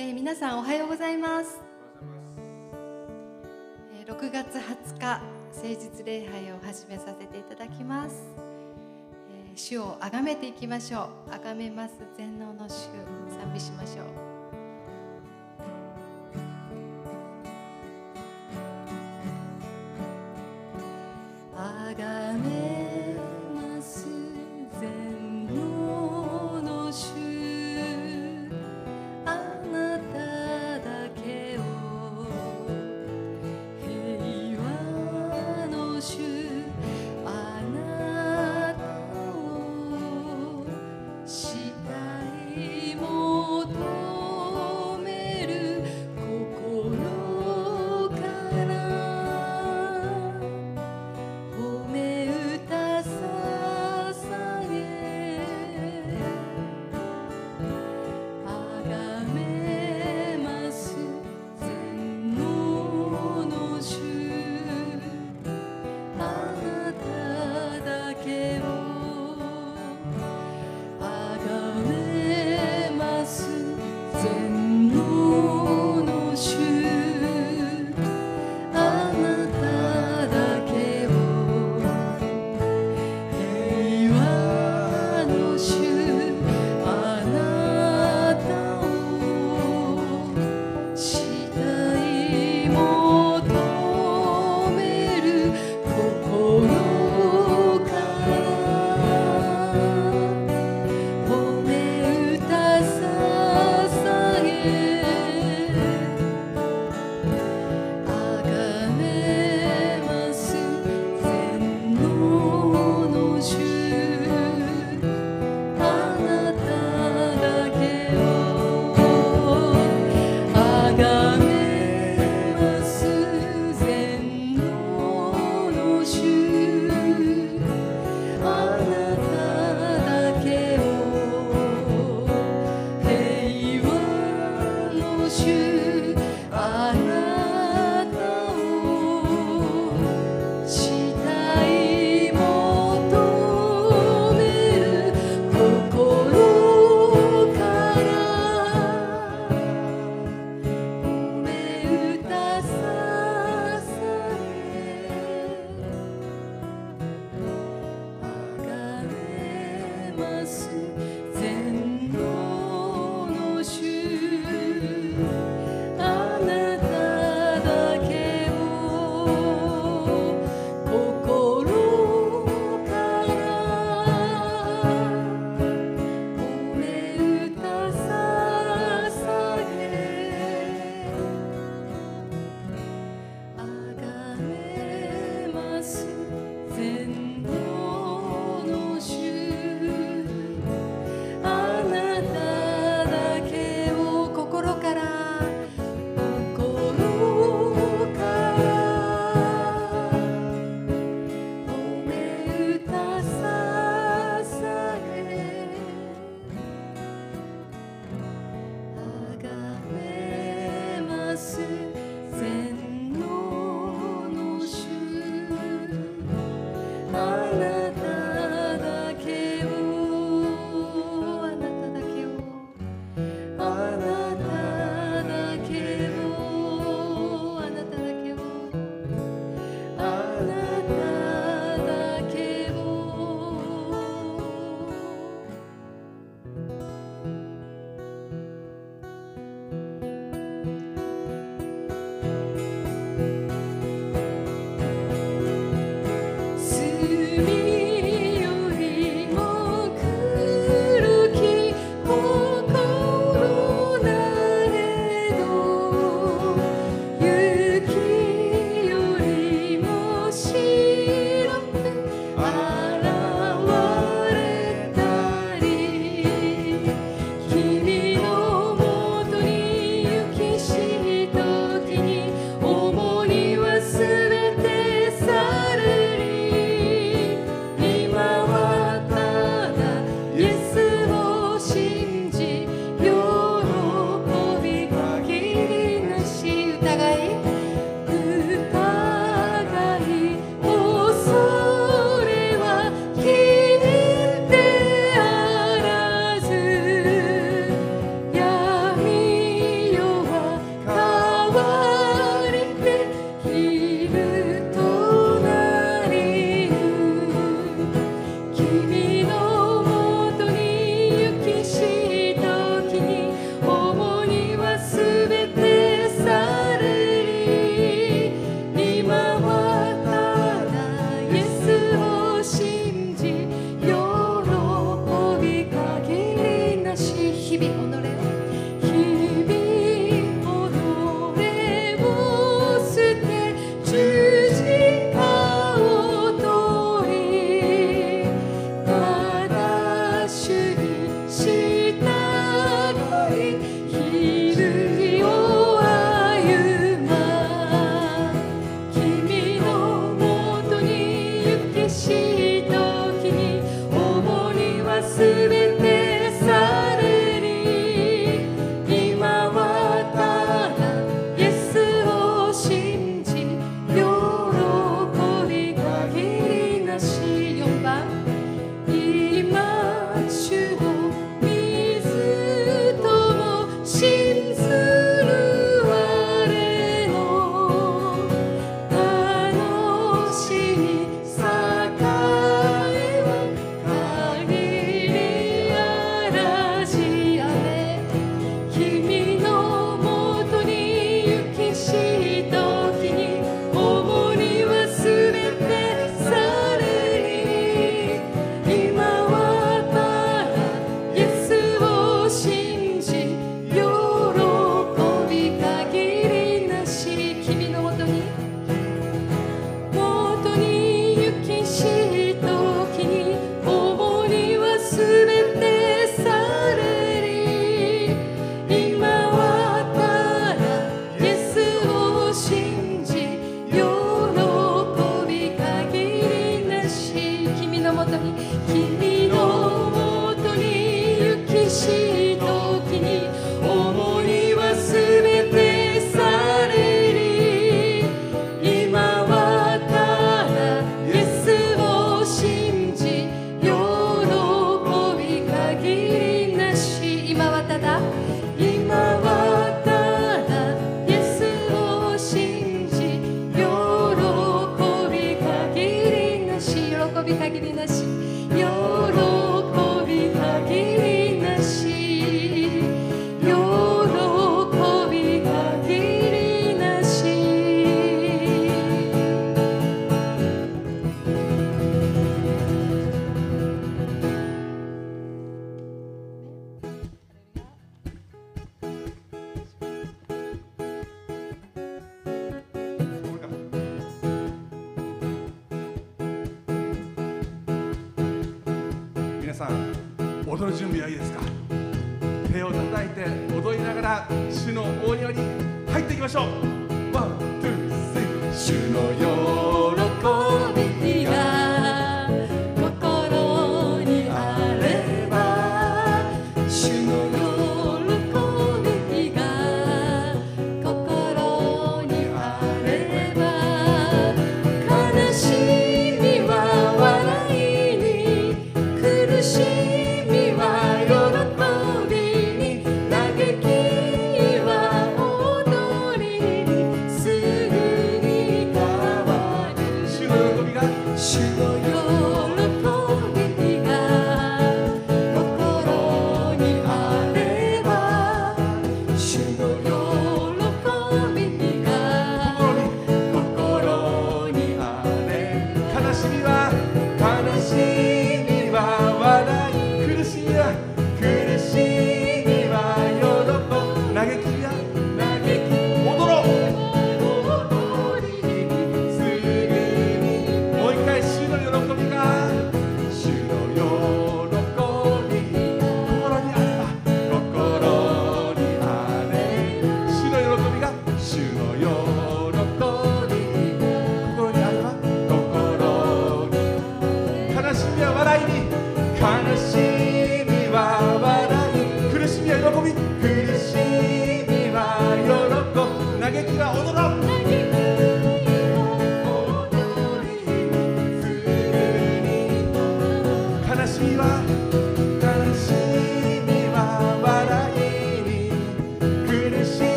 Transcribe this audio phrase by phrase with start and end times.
[0.00, 1.58] えー皆さんおはようございます。
[4.00, 5.20] えー6月20日
[5.52, 8.14] 誠実礼拝を始めさせていただきます。
[9.28, 11.30] えー主を崇めていきましょう。
[11.32, 12.90] 崇めます全能の主
[13.40, 14.27] 賛美しましょう。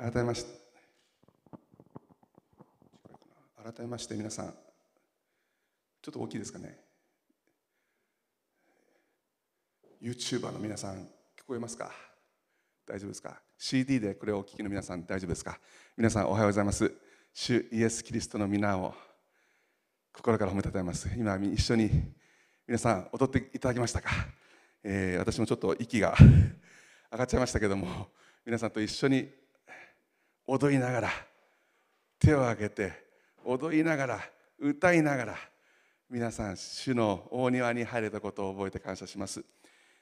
[0.00, 0.50] 改めまして。
[3.56, 4.54] 改めまして皆さん。
[6.00, 6.78] ちょっと大きいですかね。
[10.00, 10.98] YouTuber の皆さん
[11.36, 11.90] 聞こえますか？
[12.86, 15.58] 大丈夫ですか？CD でこれをお聞きの皆さん大丈夫ですか？
[15.96, 16.92] 皆さんおはようございます。
[17.34, 18.94] 主イエス・キリストの皆を
[20.12, 21.10] 心から褒めたたえます。
[21.16, 21.90] 今一緒に
[22.68, 24.10] 皆さん踊っていただきましたか、
[24.84, 26.14] えー私もちょっと息が
[27.10, 28.10] 上がっちゃいましたけども
[28.46, 29.28] 皆さんと一緒に
[30.50, 31.10] 踊りながら
[32.18, 32.90] 手を挙げて
[33.44, 34.20] 踊りながら
[34.58, 35.36] 歌いながら
[36.08, 39.44] 皆さん主の大庭に入れたことを覚えて感謝します、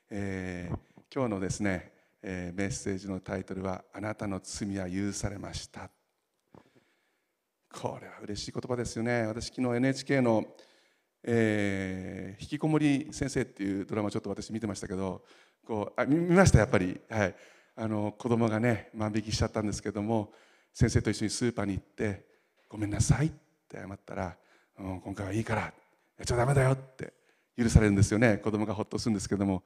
[0.09, 0.79] えー
[1.15, 5.89] 今日のですね、えーメッセージのタイトルは「あなたの罪は許されました」
[7.73, 9.27] これは嬉しい言葉ですよね。
[9.27, 10.45] 私昨日 NHK の、
[11.25, 15.25] えー引きこもり先生」っていうドラマちょっと私見てましたけど
[15.65, 17.01] こうあ見ましたやっぱり。
[17.09, 17.35] はい。
[17.77, 20.33] あの子供がね万引きしちゃったんですけども
[20.73, 22.25] 先生と一緒にスーパーに行って
[22.69, 23.31] 「ごめんなさい」っ
[23.69, 24.37] て謝ったら
[24.81, 25.73] 「うん、今回はいいからや
[26.23, 27.13] っちゃダメだよ」って
[27.57, 28.39] 許されるんですよね。
[28.39, 29.63] 子供がほっとするんですけども。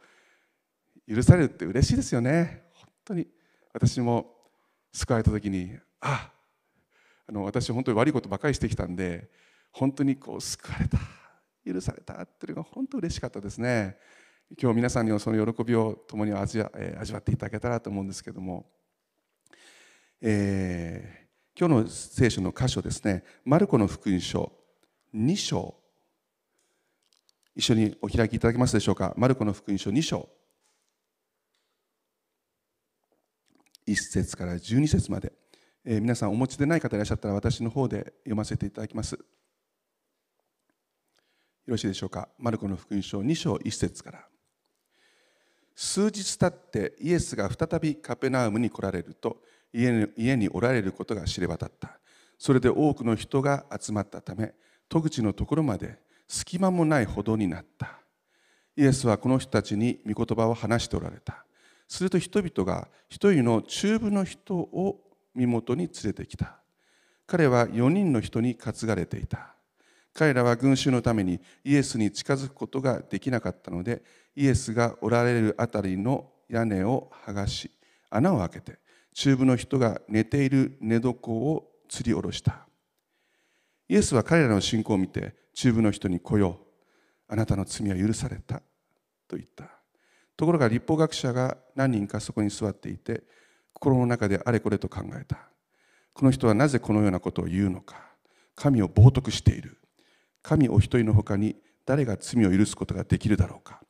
[1.11, 2.63] 許されるって嬉しいですよね。
[2.73, 3.27] 本当に。
[3.73, 4.33] 私も
[4.93, 6.31] 救われた時にあ
[7.29, 9.29] あの私本当に悪いことばかりしてきたんで
[9.71, 10.99] 本当にこう救われた
[11.65, 13.97] 許されたっていうのが本当嬉しかったですね。
[14.59, 18.67] 今日皆さんにはその喜びを共に味わ,、えー味わっていただけたらと思うんですけども、
[20.21, 21.21] えー
[21.59, 23.23] 今日の聖書の箇所ですね。
[23.45, 24.51] マルコの福音書
[25.15, 25.75] 2章。
[27.55, 29.13] 一緒にお開きいただけますでしょうか？
[29.17, 30.29] マルコの福音書2章。
[33.87, 35.33] 1節から12節まで、
[35.85, 39.15] えー皆さんお持ちでない方いらっしゃったら私の方で読ませていただきます。
[39.15, 39.21] よ
[41.67, 42.29] ろしいでしょうか？
[42.39, 44.27] マルコの福音書2章1節から。
[45.75, 49.39] 数日経ってイエスが再びカペナウムに来られると
[49.73, 51.99] 家におられることが知れ渡った。
[52.39, 54.55] それで多くの人が集まったため
[54.89, 58.01] 戸口のところまで隙間もないほどになった。
[58.77, 61.45] イエスはこの人たちに御言葉を話しておられた。
[61.87, 65.01] すると人々が一人の中部の人を
[65.35, 66.61] 身元に連れてきた。
[67.27, 69.55] 彼は4人の人に担がれていた。
[70.13, 74.03] 彼らは群衆のためにイエスに近づくことができなかったので
[74.41, 77.71] イエスがおられるあたりの屋根を剥がし
[78.09, 78.79] 穴を開けて
[79.13, 82.67] 中部の人が寝ている寝床を吊り下ろした。
[83.87, 87.33] イエスは彼らの信仰を見て中部の人に来よう。
[87.33, 88.63] あなたの罪は許された。
[89.29, 89.65] と言った。
[90.39, 93.25] ところが立法学者が何人かそこに座っていて
[93.75, 95.37] 心の中であれこれと考えた。
[96.15, 97.97] この人はなぜこのようなことを言うのか。
[98.55, 99.77] 神を冒涜している。
[100.41, 103.83] 神お一人のほかに誰が罪を許すことができるだろうか。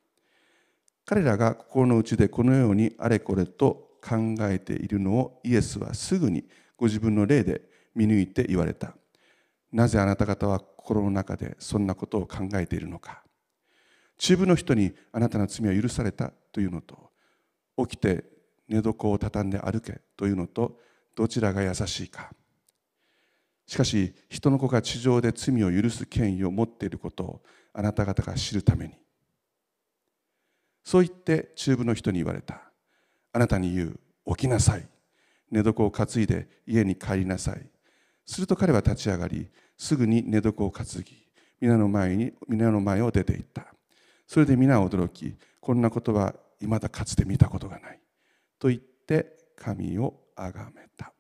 [1.04, 6.44] 彼らが心の内でこのようにあれこれと考えているのをイエスはすぐに
[6.76, 7.62] ご自分の霊で
[7.94, 8.94] 見抜いて言われた。
[9.72, 13.22] なぜあなた方は心の中でそんなことを考えているのか。
[14.16, 17.10] 中部の人にあなたの罪は許されたというのと
[17.78, 18.24] 起きて
[18.68, 20.78] 寝床を畳んで歩けというのと
[21.16, 22.30] どちらが優しいか。
[23.66, 27.42] しかし人の子が地上で罪を許す権威を持っていることを
[27.72, 28.94] あなた方が知るために
[30.84, 32.62] そう言って中部の人に言われた。
[33.32, 34.00] あなたに言う
[34.36, 34.88] 起きなさい。
[35.50, 37.66] 寝床を担いで家に帰りなさい。
[38.24, 41.26] すると彼は立ち上がりすぐに寝床を担ぎ
[41.60, 43.66] 皆の前に皆の前を出て行った。
[44.26, 48.00] それで皆は驚きこんなことは未だかつて見たことがない。
[48.58, 51.12] と言って神をあがめた。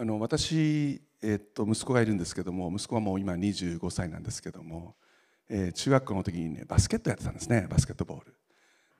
[0.00, 4.94] あの私、えっと息子がいるんですけども息子はもう今25歳なんですけども、
[5.48, 8.34] えー中学校の時にねバスケットやってたんですねバスケットボール。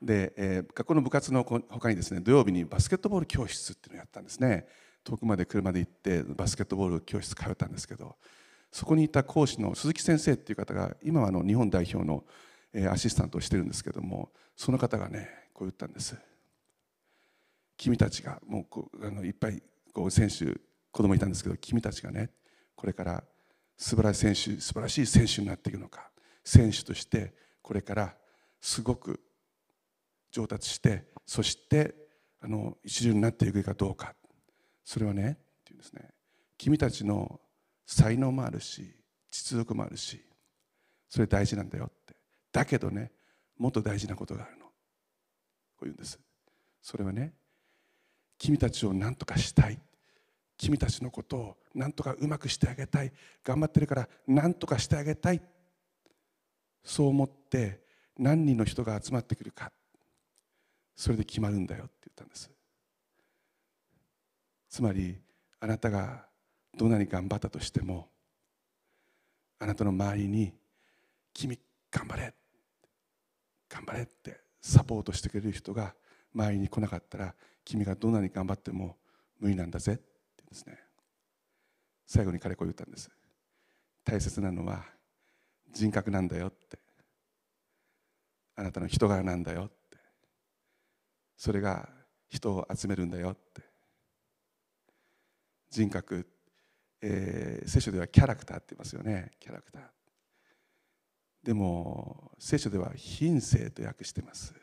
[0.01, 4.67] で、えー学校の部活のほかにですね土曜日にバスケットボール教室っていうのをやったんですね。
[5.05, 8.17] 遠くまで車で行ってバスケットボール教室通ったんですけど
[8.71, 12.25] そこにいた講師の鈴木先生っていう方が今はあの日本代表の
[12.91, 16.17] アシスタントをしてるんですけどもその方がねこう言ったんです。
[17.77, 19.63] 君たちがもうこうあのいっぱい
[19.95, 20.47] こう選手
[20.91, 22.31] 子供いたんですけど君たちがね
[22.75, 23.25] これから
[23.77, 26.11] 素晴らしい選手素晴らしい選手になっていくのか
[26.49, 28.15] 選手としてこれから
[28.59, 29.21] すごく
[30.33, 31.95] 上達してそして
[32.41, 34.15] あの一流になっていくかどうか。
[34.83, 36.09] それはねっていうんですね。
[36.57, 37.39] 君たちの
[37.85, 38.97] 才能もあるし
[39.31, 40.25] 実力もあるし
[41.11, 42.17] それ大事なんだよって。
[42.51, 43.13] だけどね
[43.59, 44.65] もっと大事なことがあるの。
[44.65, 44.73] こ
[45.83, 46.19] う言うんです。
[46.81, 47.35] それはね
[48.39, 49.79] 君たちを何とかしたい。
[50.57, 53.13] 君たちのことを何とかうまくしてあげたい。
[53.45, 55.43] 頑張ってるから何とかしてあげたい。
[56.89, 57.83] そう思って
[58.17, 59.71] 何人の人が集まってくるか
[60.97, 62.51] それで決まるんだよって言ったんです。
[64.71, 65.21] つまり
[65.61, 66.25] あなたが
[66.75, 68.09] どんなに頑張ったとしても
[69.59, 70.55] あなたの周りに
[71.35, 72.35] 「君頑張れ」
[73.69, 75.95] 頑張れってサポートしてくれる人が
[76.35, 77.35] 周りに来なかったら
[77.67, 78.97] 君がどんなに頑張っても
[79.39, 80.03] 無理なんだぜって
[80.39, 80.79] 言うんですね。
[82.07, 83.11] 最後に彼こう言ったんです。
[84.03, 84.98] 大切なのは
[85.73, 86.79] 人格なんだよって。
[88.57, 89.99] あなたの人柄なんだよって。
[91.37, 91.89] それが
[92.29, 93.63] 人を集めるんだよって。
[95.71, 96.27] 人格、
[97.01, 99.31] えー、聖書ではキャラクターって言いますよね。
[99.39, 99.83] キャラクター。
[101.43, 104.55] でも聖書では品性と訳してます。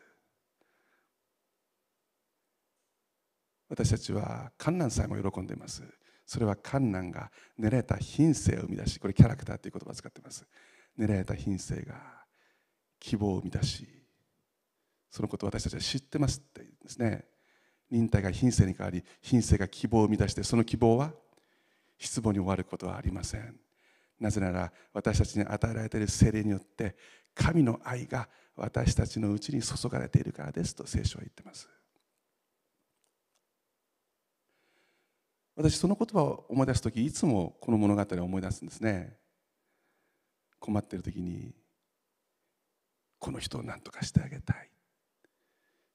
[3.70, 5.84] 私たちは観難さえも喜んでいます。
[6.26, 10.46] それは観難が練られた品性を生み出しこれキャラクターという言葉を使ってます。
[10.98, 11.96] 練られた品性が
[13.00, 13.88] 希望を生み出し
[15.16, 17.24] そのことを私たちは知ってますって言うんですね。
[17.90, 21.14] 忍耐が品性に変わり品性が希望を生み出してその希望は
[21.98, 23.56] 失望に終わることはありません。
[24.20, 26.98] なぜなら私たちに与えられている精霊によって
[27.34, 28.28] 神の愛が
[28.58, 31.70] 私たちのうちに注がれているからですと聖書は言ってます。
[35.56, 39.16] 私その言葉を思い出す時いつもこの物語を思い出すんですね。
[40.60, 41.54] 困っている時に
[43.20, 44.70] この人を何とかしてあげたい。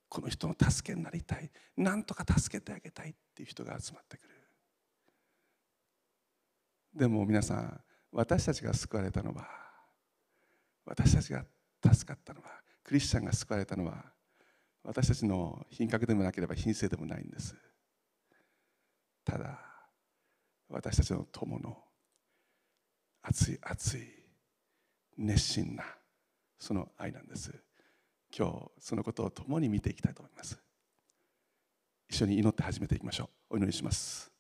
[0.09, 1.51] この人の助けになりたい。
[1.77, 4.35] 何とか助けてあげたいっていう人が集まってくる。
[6.95, 9.47] でも皆さん私たちが救われたのは
[10.85, 11.45] 私たちが
[11.93, 12.49] 助かったのは
[12.83, 14.05] クリスチャンが救われたのは
[14.83, 17.55] 私たちの品格でもなければ品性でもないんです。
[19.25, 19.61] ただ
[20.69, 21.79] 私たちの友の
[23.23, 24.20] 熱い熱い
[25.21, 25.85] 熱心な
[26.59, 27.53] その愛なんです。
[28.37, 30.59] 今日そのことを共に見ていきたいと思います。
[32.09, 33.55] 一緒に祈って始めていきましょう。
[33.55, 34.31] お祈りします。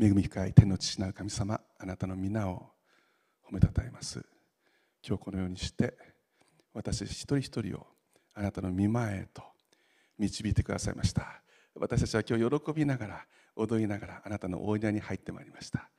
[0.00, 2.70] 恵み深い天の父なる神様あなたの皆を
[3.46, 4.24] 褒めたたえます。
[5.06, 5.94] 今日このようにして
[6.72, 7.86] 私一人一人を
[8.34, 9.42] あなたの見前へと
[10.18, 11.42] 導いてくださいました。
[11.74, 15.90] 私たちは今日喜びながら踊りながらあなたの大いなに入ってまいりました。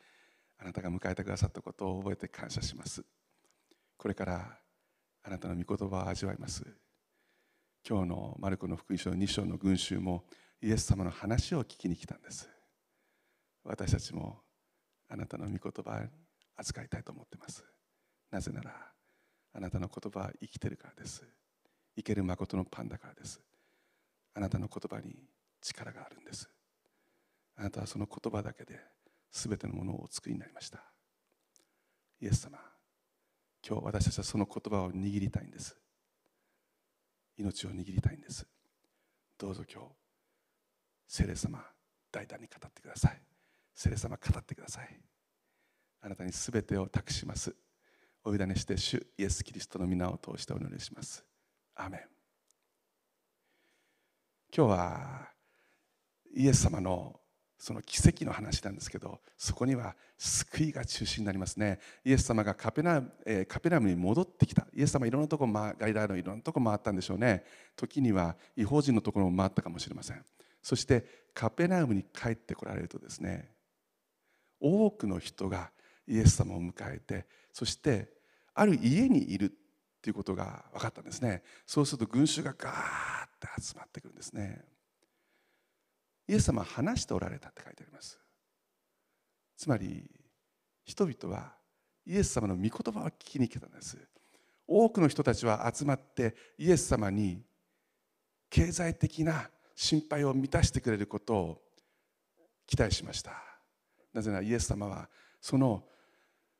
[0.60, 3.04] あなたが迎えてくださったことを覚えて感謝します。
[3.98, 4.58] これから
[5.24, 6.66] あなたの御言葉を味わいます。
[7.88, 10.26] 今日のマルコの福音書2章の群衆も
[10.62, 12.50] イエス様の話を聞きに来たんです。
[13.64, 14.42] 私たちも
[15.08, 16.10] あなたの御言葉に
[16.58, 17.64] 扱いたいと思ってます。
[18.30, 18.74] なぜなら
[19.54, 21.24] あなたの言葉は生きてるからです。
[21.96, 23.42] 生ける誠のパンだからです。
[24.34, 25.16] あなたの言葉に
[25.62, 26.50] 力があるんです。
[27.56, 28.80] あなたはその言葉だけで
[29.32, 30.84] 全てのものをお作りになりました。
[32.22, 32.60] イエス様
[33.68, 35.76] 今日私たちはその言葉を握りたいんです。
[37.38, 38.46] 命を握りたいんです。
[39.38, 39.88] どうぞ今日
[41.08, 41.64] 聖霊様
[42.12, 43.22] 大胆に語ってください。
[43.74, 45.00] 聖霊様語ってください。
[46.02, 47.56] あなたに全てを託します。
[48.24, 51.26] お委ねして主イエス・キリストの皆を通してお祈りします。
[51.76, 52.02] アーメン。
[54.56, 55.28] 今日は
[56.36, 57.20] イエス様の
[57.60, 61.80] その奇跡の話なんですけどそこには救いが中心になりますね。
[62.06, 64.66] イエス様がカペナ,、えー、カペナムに戻ってきた。
[64.74, 67.44] イエス様いろんなところガイダーのいろんなとこ回ったんでしょうね。
[67.76, 70.24] 時には違法人のところも回ったかもしれません。
[70.64, 73.52] そしてカペナウムに帰ってこられるとですね
[74.60, 75.72] 多くの人が
[76.08, 78.10] イエス様を迎えてそして
[78.54, 79.50] ある家にいるっ
[80.02, 81.44] ていうことが分かったんですね。
[81.66, 84.64] そうすると群衆がガーッて集まってくるんですね。
[86.30, 88.20] イエス様は話しておられたって書いてあります。
[89.58, 90.08] つまり
[90.86, 91.54] 人々は
[92.06, 93.98] イエス様の御言葉を聞きに来たんです。
[94.68, 97.42] 多くの人たちは集まってイエス様に
[98.48, 101.62] 経済的な心配を満たしてくれることを
[102.68, 103.32] 期待しました。
[104.14, 105.10] なぜならイエス様は
[105.42, 105.84] その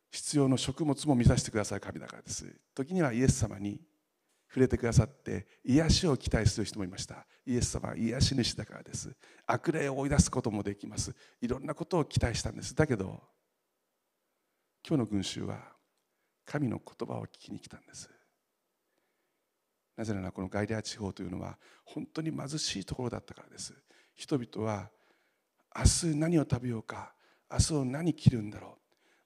[0.10, 2.52] 必要の食物も満たしてくださる神だからです。
[2.74, 3.80] 時にはイエス様に
[4.50, 7.26] 触れてくださって癒しを期待する人もいました。
[7.46, 9.16] イエス様は癒し主だからです。
[9.46, 11.16] 悪霊を追い出すこともできます。
[11.40, 12.76] いろんなことを期待したんです。
[12.76, 13.22] だけど
[14.88, 15.60] 今日の群衆は
[16.46, 18.10] 神の言葉を聞きに来たんです。
[19.96, 23.76] なぜならこのガイリア地方というのは本当に貧しいところだったからです。
[24.16, 24.90] 人々は
[25.76, 27.14] 明日何を食べようか
[27.52, 28.72] 明日を何着るんだろう。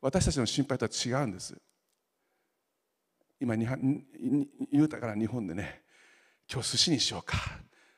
[0.01, 1.55] 私たちの心配とは違うんです。
[3.43, 5.81] 今言うたから日本でね
[6.49, 7.37] 今日寿司にしようか。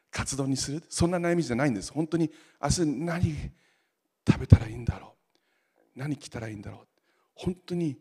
[0.09, 0.83] カツ丼にする？
[0.89, 1.93] そんな悩みじゃないんです。
[1.93, 3.35] 本当に明日何
[4.27, 5.13] 食べたらいいんだろ
[5.77, 5.99] う？
[5.99, 6.87] 何着たらいいんだろう？
[7.35, 7.95] 本当に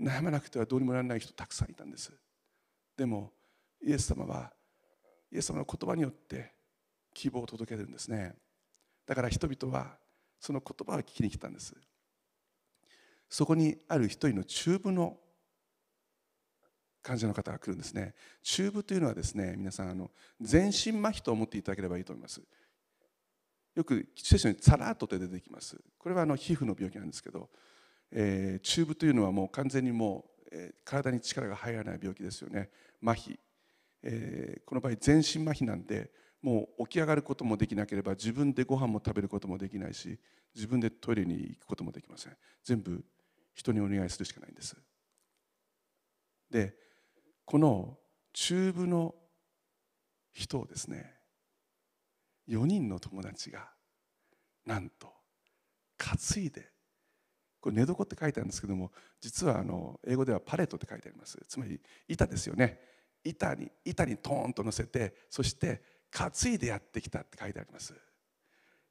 [0.00, 2.12] 悩まなくてはどうにもならない人たくさんいたんです。
[2.96, 3.32] でも
[3.84, 4.50] イエス様は
[5.30, 6.54] イエス様の言葉によって
[7.12, 8.34] 希望を届けるんですね。
[9.04, 9.98] だから人々は
[10.40, 11.74] その言葉を聞きに来たんです。
[13.28, 15.18] そこにある一人の中部の
[17.06, 18.14] 患者の方が来るんですね。
[18.42, 22.42] 中部というのはですね皆さんあの全身麻痺と思っていただければいいと思います。
[23.76, 25.78] よく聖書にサラートって出てきます。
[25.98, 27.48] これはあの皮膚の病気なんですけど、
[28.10, 32.70] えー、中部というのはもう完全にもう、えー、体に力が入らない病気ですよね。
[33.00, 33.38] 麻痺、
[34.02, 36.10] えー、この場合全身麻痺なんで
[36.42, 40.18] もう起き上がることもできなければ自分でご飯も食べることもできないし
[40.56, 42.36] 自分でトイレに行くこともできません。
[42.64, 43.04] 全部
[43.54, 44.76] 人にお願いするしかないんです。
[46.50, 46.85] で
[47.46, 47.96] この
[48.32, 49.14] 中部の
[50.32, 51.14] 人をですね
[52.48, 53.70] 4人の友達が
[54.66, 55.12] なんと
[55.96, 56.68] 担いで
[57.60, 61.38] これ寝床って書いてあるんですけども実はあの英語ではパレットって書いてあります。
[61.48, 62.78] つまり板ですよね。
[63.24, 67.94] 板に板にトーンと乗せてそして担いでやってきたって書いてあります。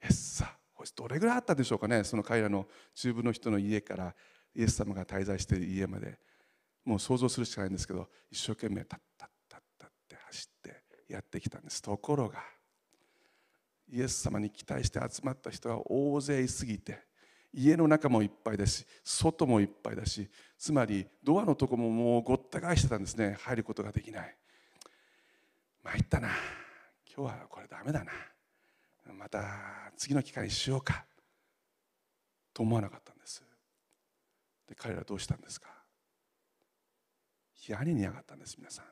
[0.02, 2.04] えっさこれどれぐらいあったでしょうかね。
[2.04, 4.15] その彼らの中部の人の家から
[4.56, 6.20] イエス様が滞在している家まで。
[6.86, 11.82] もう想像するしかないんですけど一生懸命タッタッタッタッって走ってやってきたんです。
[11.82, 12.39] ところが
[13.91, 17.00] イエス様に期待して集まった人が大勢いすぎて
[17.54, 23.38] 家の中もいっぱいだし外もいっぱいだしつまりドアのとこももうごった返してたんですね。
[23.41, 24.38] 入ることができない。
[25.84, 26.30] 参ったな。
[27.15, 28.12] 今日はこれダメだな。
[29.13, 31.06] また次の機会にしようか。
[32.54, 33.43] と思わなかったんです。
[34.67, 35.74] で彼らどうしたんですか？
[37.67, 38.86] 屋根に上がったんです皆さん。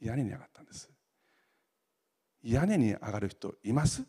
[0.00, 0.90] 屋根に上がったんです。
[2.42, 4.02] 屋根に上がる人います？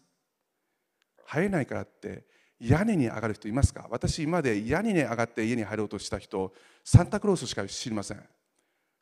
[1.25, 2.25] 入れないからって
[2.59, 3.87] 屋根に上がる人いますか？
[3.89, 8.23] 私今まで屋根に上がって家に入ろうとした人サンタクロースしか知りません。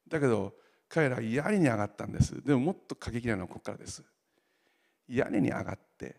[0.08, 0.54] だけど
[0.88, 2.44] 彼らは屋根に上がったんです。
[2.44, 4.04] でももっと過激なのはここからです。
[5.08, 6.16] 屋根に上がって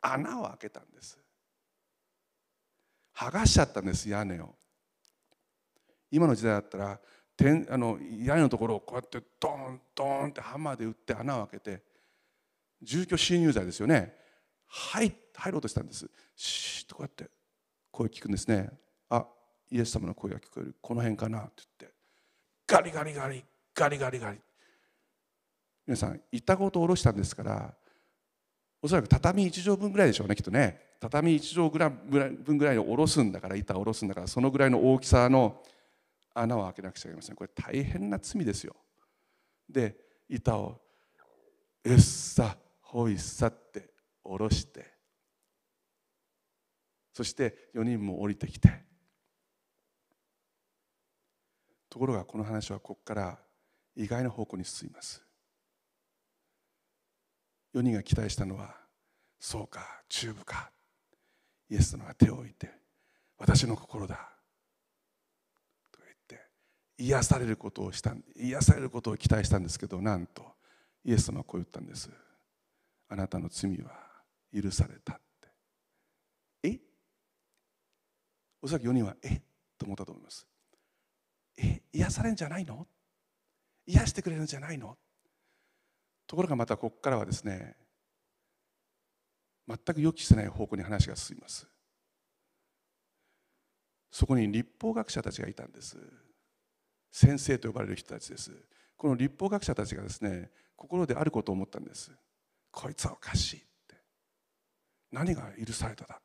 [0.00, 1.18] 穴を開けたんです。
[3.16, 4.54] 剥がしちゃったんです屋根を。
[6.12, 7.00] 今の時代だったら
[7.36, 11.82] 天あの屋根のところをこうやってドンドンってハンマーで打って穴を開けて
[12.82, 14.14] 住居侵入罪ですよね。
[14.68, 16.08] 入入ろうとしたんです。
[16.36, 17.30] シーッとこうやって
[17.90, 18.70] 声聞くんですね。
[19.08, 19.26] あ
[19.70, 20.76] イエス様の声が聞こえる。
[20.80, 21.96] この辺かなって言って。
[22.66, 23.44] ガリガリガリ
[23.74, 24.38] ガリガリガリ。
[25.86, 27.74] 皆さん板ごと下ろしたんですから
[28.80, 30.92] おそらく畳1畳分ぐらいでしょうねきっとね。
[31.00, 31.90] 畳1畳
[32.44, 35.62] 分ぐらいを下ろすんだから板を下ろすんだからそのぐらいの大きさの
[36.34, 37.36] 穴を開けなくちゃいけません。
[37.36, 38.76] これ大変な罪ですよ。
[39.68, 39.96] で
[40.28, 40.80] 板を
[41.84, 43.92] 「えっさほいっさ」って
[44.22, 44.92] 下ろして
[47.12, 48.84] そして4人も降りてきて
[51.88, 53.38] ところがこの話はここから
[53.94, 55.22] 意外な方向に進みます。
[57.74, 58.74] 4人が期待したのは
[59.38, 60.70] そうか中部か。
[61.68, 62.70] イエス様が手を置いて
[63.38, 64.31] 私の心だ。
[67.02, 70.44] 癒されることをした癒されることを期待したんですけどなんと
[71.04, 72.08] イエス様はこう言ったんです。
[73.08, 73.90] あなたの罪は
[74.54, 75.48] 許されたって。
[76.62, 76.78] え？
[78.62, 79.42] おそらく4人はえ？
[79.76, 80.46] と思ったと思います。
[81.58, 81.82] え？
[81.92, 82.86] 癒されるんじゃないの？
[83.84, 84.96] 癒してくれるんじゃないの？
[86.28, 87.74] ところがまたここからはですね
[89.66, 91.66] 全く予期してない方向に話が進みます。
[94.12, 95.98] そこに立法学者たちがいたんです。
[97.12, 98.50] 先生と呼ばれる人たちです。
[98.96, 102.10] この立法学者たちがですね心であることを思ったんです。
[102.70, 103.96] こいつはおかしいって。
[105.12, 106.20] 何が許されただ。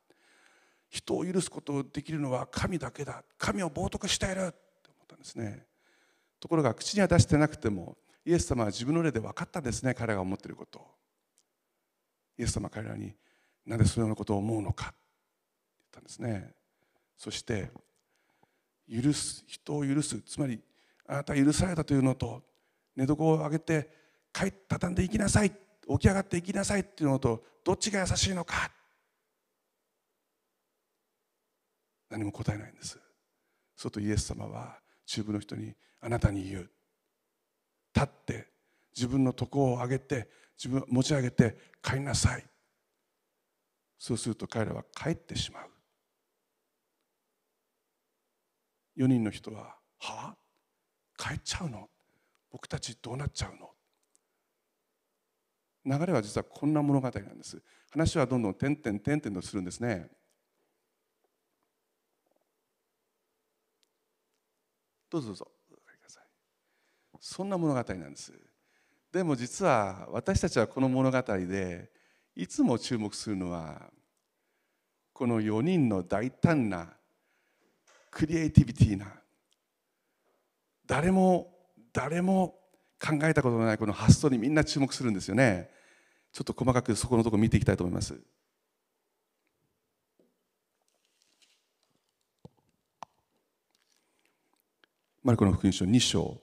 [0.89, 3.23] 人を許すことをできるのは神だけだ。
[3.37, 4.45] 神を冒涜しているって
[4.89, 5.65] 思ったんですね。
[6.39, 9.93] ところが口には出してなくてもイエス様は自分の霊で分かったんですね。
[9.93, 10.79] 彼らが思っていること
[12.37, 13.13] イエス様は彼らに
[13.65, 14.85] なぜそのようなことを思うのか。
[14.85, 16.53] 言ったんですね。
[17.17, 17.71] そして
[18.89, 20.21] 許す人を許す。
[20.21, 20.61] つまり
[21.07, 22.43] あなた許されたというのと
[22.95, 23.89] 寝床を上げて
[24.33, 28.71] 帰って畳んでいきなさい起き上がっていきなさいっていうのとどっちが優しいのか。
[32.09, 32.99] 何も答えないんです。
[33.75, 36.69] そうとイエス様は中部の人にあなたに言う。
[37.93, 38.47] 立って
[38.95, 42.45] 自分の床を上げて自分持ち上げて帰りなさい。
[43.97, 45.69] そうすると彼らは帰ってしまう。
[48.97, 50.35] 4人の人は「は？
[50.35, 50.46] あ
[51.17, 51.89] 帰っちゃうの。
[52.51, 53.73] 僕たちどうなっちゃうの?」
[55.99, 57.61] 流れは実はこんな物語なんです。
[57.89, 60.09] 話はどんどん点々点々とするんですね。
[65.09, 65.51] どうぞどうぞ。
[65.69, 66.23] ください。
[67.19, 68.33] そんな物語なんです。
[69.11, 71.91] でも実は私たちはこの物語で
[72.35, 73.91] いつも注目するのは
[75.13, 76.95] この4人の大胆な
[78.11, 79.07] クリエイティビティな
[80.87, 81.53] 誰も
[81.93, 82.55] 誰も
[82.99, 85.69] 考えたことのないこの発想にみんな注目するんですよね。
[86.31, 88.19] ちょっと細かくそこのところ見ていきたいと思います。
[95.23, 96.41] マルコの福音書2章。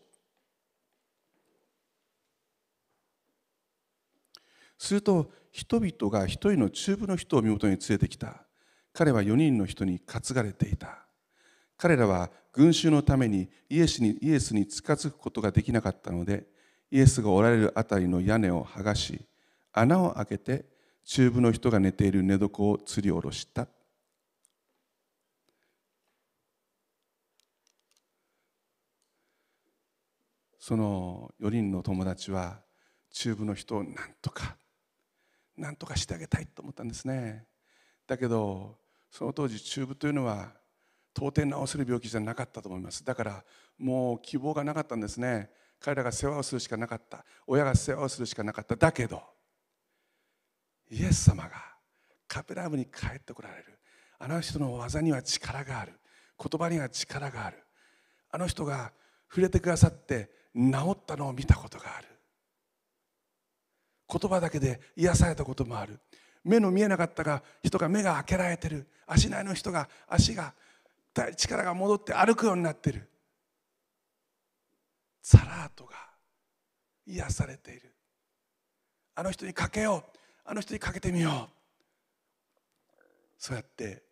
[4.77, 8.45] すると人々が一人の中部の人を身元に連れてきた。
[8.93, 11.04] 彼は4人の人に担がれていた。
[11.77, 16.47] 彼らは群衆のためにイエスにイエスに近づくことができなかったので
[16.91, 19.27] イエスがおられるあたりの屋根を剥がし
[19.73, 20.65] 穴を開けて
[21.05, 23.69] 中部の人が寝ている寝床を吊り下ろした。
[30.59, 32.63] その4人の友達は
[33.11, 34.57] 中部の人を何とか
[35.59, 37.45] 何とかしてあげたいと思ったんですね。
[38.07, 38.79] だけど
[39.11, 40.55] その当時中部というのは
[41.17, 43.05] 到底治せる病気じゃなかったと思います。
[43.05, 43.45] だから
[43.79, 45.51] もう希望がなかったんですね。
[45.81, 47.25] 彼らが世話をするしかなかった。
[47.47, 48.75] 親が世話をするしかなかった。
[48.75, 49.23] だけど
[50.91, 51.51] イエス様が
[52.27, 53.79] カペラムに帰ってこられる。
[54.19, 55.93] あの人の技には力がある。
[56.39, 57.63] 言葉には力がある。
[58.31, 58.93] あの人が
[59.29, 62.09] 触れてくださって治ったのを見たことがある。
[64.09, 66.01] 言葉だけで癒されたこともある。
[66.43, 68.89] 目の見えなかったが人が目が開けられてる。
[69.07, 70.55] 足内の人が足が
[71.15, 73.09] 力が戻って歩くようになってる。
[75.23, 75.95] サラートが
[77.07, 77.95] 癒されている。
[79.15, 80.19] あの人にかけよう。
[80.45, 81.55] あの人にかけてみよう。
[83.39, 84.03] そうやって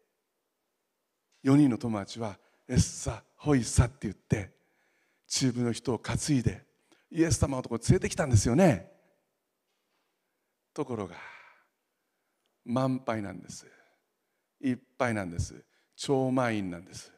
[1.45, 2.39] 4人の友達は
[2.69, 4.51] エッサホイッサって言って
[5.27, 6.65] 中部の人を担いで
[7.11, 8.91] イエス様のところ連れてきたんですよね。
[10.75, 11.17] ところが
[12.65, 13.67] 満杯なんです。
[14.61, 15.65] いっぱいなんです。
[16.05, 17.13] 超満員なんです。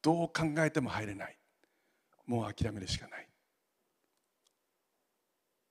[0.00, 1.36] どう考えても入れない。
[2.24, 3.28] もう諦めるしかない。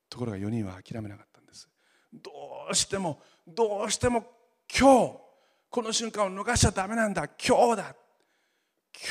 [0.07, 1.67] ところが4人は諦めなかったんです。
[2.13, 2.29] ど
[2.69, 4.27] うしてもどうしても
[4.71, 5.17] 今日
[5.71, 7.27] この瞬間を逃しちゃダメなんだ。
[7.27, 7.95] 今日だ。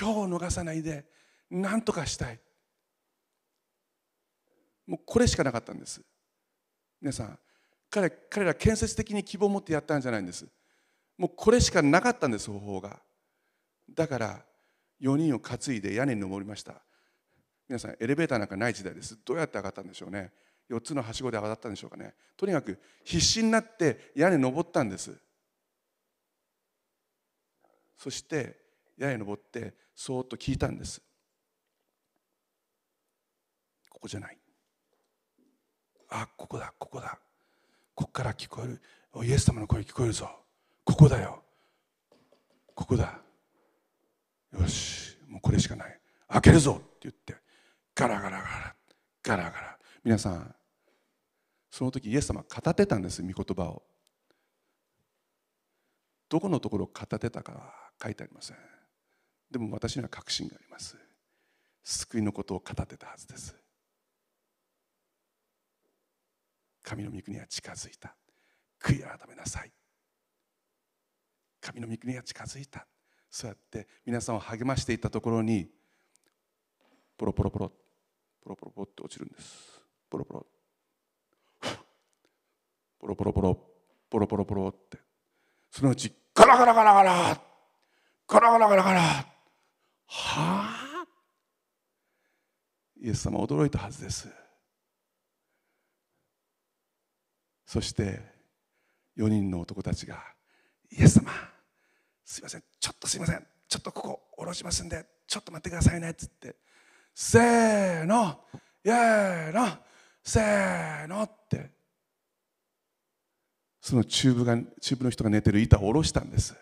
[0.00, 1.04] 今日を逃さないで
[1.50, 2.38] 何とかしたい。
[4.86, 6.00] もうこれしかなかったんです。
[7.00, 7.38] 皆さん
[7.94, 10.44] 彼彼ら建設的に希望を持ってやったんじゃないんです。
[11.16, 12.98] もうこれしかなかったんです方法が。
[13.88, 14.44] だから
[15.00, 16.82] 4人を担いで屋根に登りました。
[17.68, 19.16] 皆さんエレベーターなんかない時代です。
[19.24, 20.32] どうやって上がったんでしょうね。
[20.68, 22.14] 4つのはしごで上がったんでしょうかね。
[22.36, 25.16] とにかく必死になって屋根登ったんです。
[27.96, 28.56] そして
[28.98, 31.00] 屋根登ってそーっと聞いたんです。
[33.88, 34.38] ここじゃない。
[36.08, 37.20] あここだここだ。
[37.94, 38.80] ここから聞こえる。
[39.26, 40.28] イエス様の声聞こえるぞ。
[40.84, 41.42] ここだよ。
[42.74, 43.20] ここだ。
[44.52, 45.16] よし。
[45.28, 46.00] もうこれしかない。
[46.28, 47.36] 開けるぞって言って。
[47.94, 48.74] ガラガラガラ。
[49.22, 49.78] ガラガラ。
[50.02, 50.54] 皆さん
[51.70, 53.82] その時イエス様語ってたんです御言葉を。
[56.28, 58.56] どこのところを語ってたかは書いてありません。
[59.50, 60.96] でも私には確信があります。
[61.82, 63.56] 救いのことを語ってたはずです。
[66.84, 68.14] 神の御国は近づいた。
[68.80, 69.72] 悔い改めなさい。
[71.60, 72.86] 神の御国が近づいた。
[73.30, 75.68] そうやって皆さんを励ましていたところに
[77.16, 77.72] ポロポロポロ
[78.42, 79.80] ポロポロポロって落ちるんです。
[80.10, 80.46] ポロポロ。
[83.00, 83.54] ポロポロポロ
[84.10, 84.98] ポロポロポロって。
[85.70, 87.40] そのうちガラガラガラガラ
[88.28, 89.26] ガラガラガラガラは
[90.06, 91.06] あ
[93.00, 94.43] イエス様驚いたはずです。
[97.66, 98.20] そして
[99.16, 100.22] 4人の男たちが
[100.90, 101.30] 「イエス様
[102.24, 106.56] すいませんちょっとすいませんちょっとここ下ろしますんでちょっと待ってくださいね」っつって
[107.14, 108.44] 「せーの
[108.84, 109.78] イエーの
[110.22, 111.74] せーの」って。
[113.84, 116.56] そのチューブがチューブの人が寝てる板を下ろしたんです。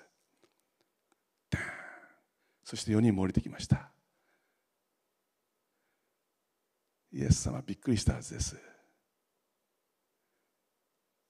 [2.65, 3.93] そして4人も降りてきました。
[7.13, 8.72] イエス様びっくりしたはずです。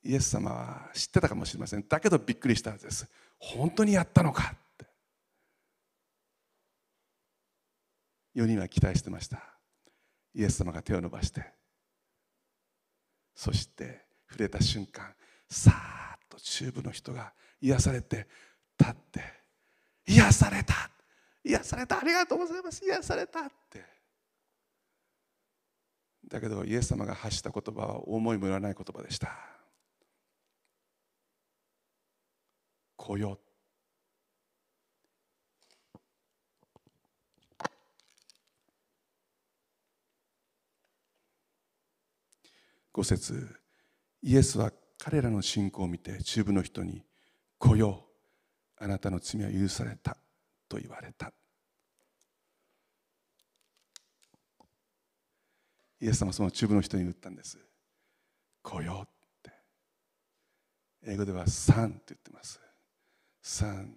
[0.05, 1.85] イエス様は知ってたかもしれません。
[1.89, 3.09] だけどびっくりしたはずです。
[3.39, 4.87] 本当にやったのかって。
[8.35, 9.43] 4人は期待してました。
[10.35, 11.45] イエス様が手を伸ばして。
[13.35, 15.15] そして触れた瞬間
[15.49, 18.27] さーっとチューブの人が癒されて
[18.79, 19.43] 立って
[20.07, 20.91] 癒された。
[21.45, 22.01] 癒された。
[22.01, 22.85] ありがとうございます。
[22.85, 23.85] 癒されたって。
[26.29, 29.62] だけどイエス様が発した言葉は思いもよらない言葉でした。
[33.03, 33.37] 来よ
[42.93, 43.59] 五節。
[44.23, 47.05] イエスは彼らの信仰を見て中部の人に
[47.59, 48.07] 「来よ
[48.77, 50.17] あなたの罪は許された」
[50.69, 51.33] と言われた。
[56.01, 57.59] イエス様その中部の人に言ったんです
[58.63, 59.09] 「来よ」っ
[59.43, 59.53] て。
[61.03, 62.61] 英語では「サン」って言ってます
[63.43, 63.97] 「サン」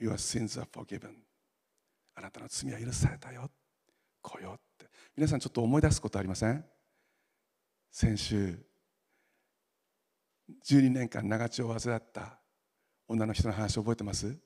[0.00, 1.12] Your sins are forgiven.
[2.14, 3.50] あなたの罪は許されたよ。
[4.22, 4.88] 来よって。
[5.16, 6.64] 皆さんちょっと思い出すことありません？
[7.90, 8.64] 先週
[10.64, 12.38] 12年間長血を患った
[13.08, 14.38] 女の人の話覚えてます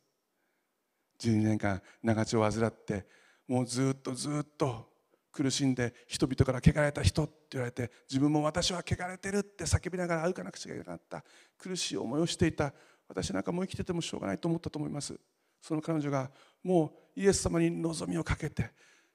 [1.18, 3.06] ？12年間長血を患って
[3.46, 4.91] もうずっとずっと
[5.32, 11.24] 苦しんで人々から汚れた人って言われて自分も私は汚れてるって叫びながら歩かなくちゃいけなかった。
[11.58, 12.72] 苦しい思いをしていた。
[13.08, 15.18] 私なんかもう生きててもしょうがないと思ったと思います。
[15.60, 16.30] その彼女が
[16.62, 18.70] もうイエス様に望みをかけて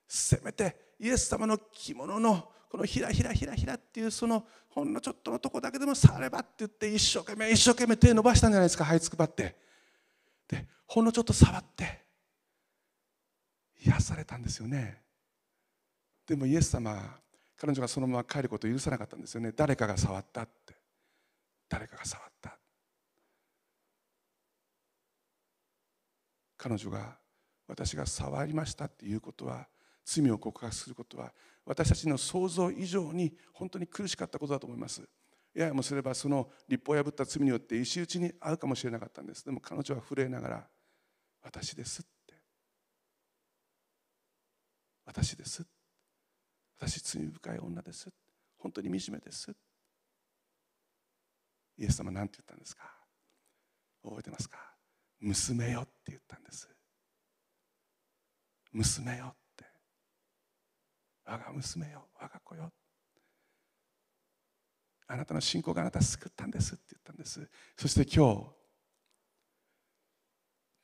[0.08, 8.84] せめてイエス様の着物のこのひらひらひらひらっていうそのほんのちょっとのとこだけでも触ればって言って一生懸命一生懸命手伸ばしたんじゃないですか。
[8.84, 9.56] 這いつくばって。
[10.48, 12.06] でほんのちょっと触って
[13.86, 15.02] 癒されたんですよね。
[16.28, 17.20] でもイエス様
[17.58, 19.52] 彼女がそのまま帰ることを許さなかったんですよね。
[19.56, 20.76] 誰かが触ったって。
[21.68, 22.58] 誰かが触った。
[26.58, 27.18] 彼女が
[27.68, 29.68] 私が触りましたっていうことは
[30.06, 31.34] 罪を告白することは
[31.66, 35.02] 私たちの想像以上に本当に苦しかったことだと思います。
[35.56, 39.44] いやもすればその立法を破った罪によって石打ちに遭うかもしれなかったんです。
[39.44, 40.68] でも彼女は震えながら
[41.42, 42.36] 私ですって。
[45.06, 45.77] 私ですって。
[46.80, 48.10] 私罪深い女です。
[48.58, 49.52] 本当に惨めです。
[51.78, 52.84] イエス様何て言ったんですか？
[54.04, 54.58] 覚えてますか？
[55.20, 56.70] 娘よって言ったんです。
[58.72, 59.66] 娘よって。
[61.26, 62.08] 我が娘よ。
[62.20, 62.72] 我が子よ。
[65.08, 67.50] あなたの信仰があなたを救ったんですって言ったんです。
[67.78, 68.54] そして今日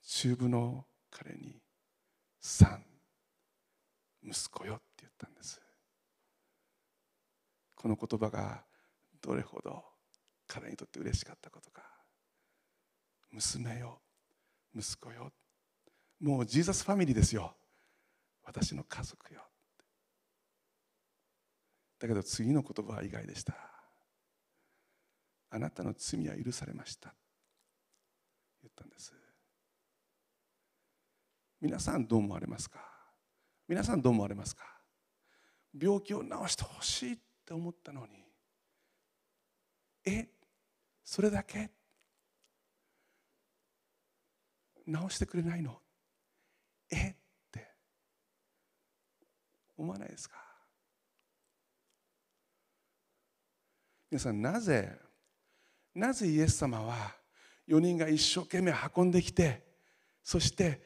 [0.05, 1.61] 中部の彼に
[2.39, 2.85] 「さん
[4.21, 5.61] 息子よ」って言ったんです。
[7.83, 8.63] この言葉が
[9.21, 9.83] どれほど
[10.47, 11.83] 彼にとって嬉しかったことか。
[13.29, 13.99] 娘よ
[14.73, 15.33] 息子よ。
[16.21, 17.53] もうジーザスファミリーですよ。
[18.45, 19.41] 私の家族よ。
[21.99, 23.53] だけど次の言葉は意外でした。
[25.49, 27.13] あなたの罪は許されました。
[28.61, 29.13] 言ったんです。
[31.59, 32.79] 皆さんどう思われますか？
[33.67, 34.63] 皆さんどう思われますか？
[35.77, 37.19] 病気を治してほしい。
[37.53, 38.13] って思ったのに。
[40.05, 40.27] え
[41.03, 41.69] それだけ？
[44.85, 45.77] 治してくれないの？
[46.91, 47.09] え？
[47.09, 47.15] っ
[47.51, 47.67] て。
[49.77, 50.37] 思わないですか？
[54.09, 54.91] 皆さんなぜ？
[55.93, 56.95] なぜイエス様は
[57.67, 59.63] 4人が一生懸命運んできて
[60.23, 60.81] そして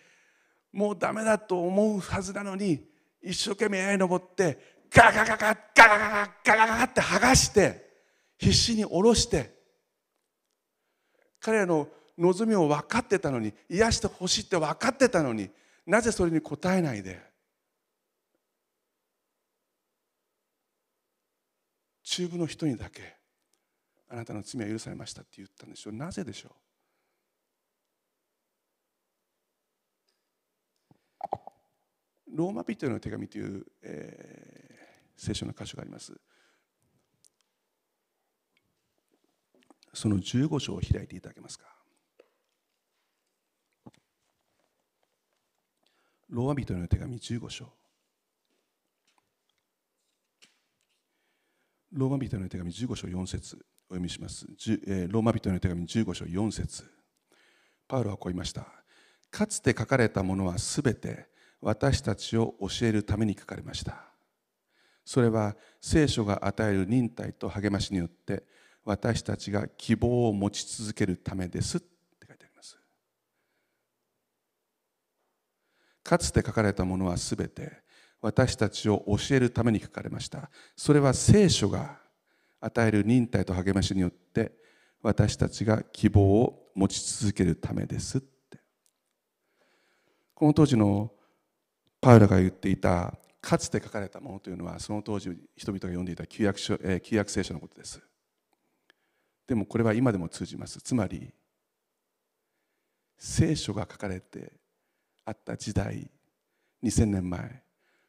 [0.74, 2.86] もうダメだと思うはずなのに
[3.24, 5.98] 一生懸命へ登ってガガガガガガガ
[6.44, 7.88] ガガガガって剥がして
[8.38, 9.56] 必死に下ろして
[11.40, 15.50] 彼らの望みを分かってたのに癒してほしいって分かってたのに
[15.86, 17.20] なぜそれに応えないで
[22.04, 23.16] 中部の人にだけ
[24.10, 26.52] あなたの罪は許されましたって言ったんでしょうなぜでしょう
[32.36, 34.47] ローマ人への手紙という、えー
[35.18, 36.14] 聖書の箇所があります。
[39.94, 41.66] その15章を開いていただけますか。
[46.30, 47.66] ローマ人の手紙15章。
[51.94, 53.66] ローマ人の手紙15章4節。
[53.90, 54.46] お読みします、
[54.86, 56.84] えーローマ人の手紙15章4節。
[57.88, 58.68] パウロはこう言いました。
[59.32, 61.30] かつて書かれたものはすべて
[61.62, 64.17] 私たちを教えるために書かれました。
[65.08, 68.44] それは聖書が与える忍耐と励ましによって
[68.84, 71.88] 私たちが希望を持ち続けるためですって
[72.28, 72.78] 書いてあります。
[76.04, 77.72] かつて書かれたものはすべて
[78.22, 80.52] 私たちを教えるために書かれました。
[80.76, 82.02] それは聖書が
[82.60, 84.52] 与える忍耐と励ましによって
[85.02, 88.60] 私たちが希望を持ち続けるためですって。
[90.34, 91.14] この当時の
[92.02, 98.02] パウロが言っていたかつて書かれたものというのはその当時人々が読んでいた旧約書、えー旧約聖書のことです。
[99.48, 100.82] でもこれは今でも通じます。
[100.82, 101.34] つまり
[103.18, 104.54] 聖書が書かれて
[105.26, 106.10] あった時代
[106.84, 107.64] 2000年前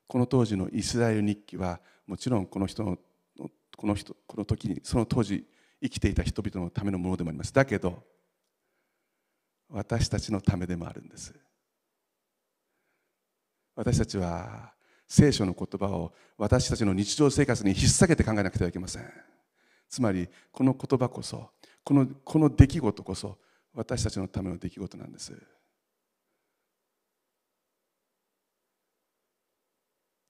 [0.06, 2.98] この当時のイスラエル日記はもちろんこの人の
[3.76, 5.46] この人この時にその当時
[5.80, 7.52] 生きていた人々のためのものでもあります。
[7.52, 8.02] だけど
[9.70, 11.34] 私たちのためでもあるんです。
[13.76, 14.72] 私たちは
[15.08, 19.10] 聖書の言葉を私たちの日常生活に引っ提げて考えなくてはいけません。
[19.88, 21.50] つまりこの言葉こそ
[21.82, 23.38] このこの出来事こそ
[23.72, 25.32] 私たちのための出来事なんです。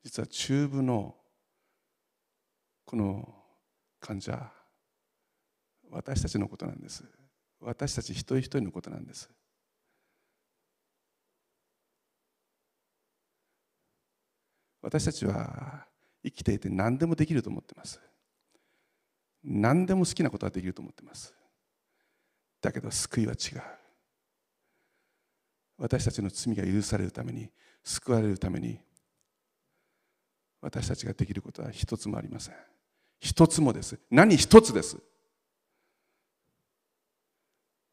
[0.05, 1.17] 実は中部の
[2.85, 3.35] この
[4.01, 4.51] 患者
[5.91, 7.05] 私たちのことなんです。
[7.61, 9.29] 私たち一人一人のことなんです。
[14.81, 15.87] 私たちは
[16.25, 18.01] 生きていて何でもできると思ってます。
[19.45, 21.35] 何でも好きなことはできると思ってます。
[22.61, 23.63] だけど救いは違う。
[25.79, 27.51] 私たちの罪が許されるために
[27.85, 28.81] 救われるために
[30.61, 32.55] 私たちができることは一つもありません。
[33.21, 33.99] 一つもです。
[34.11, 34.97] 何一つです。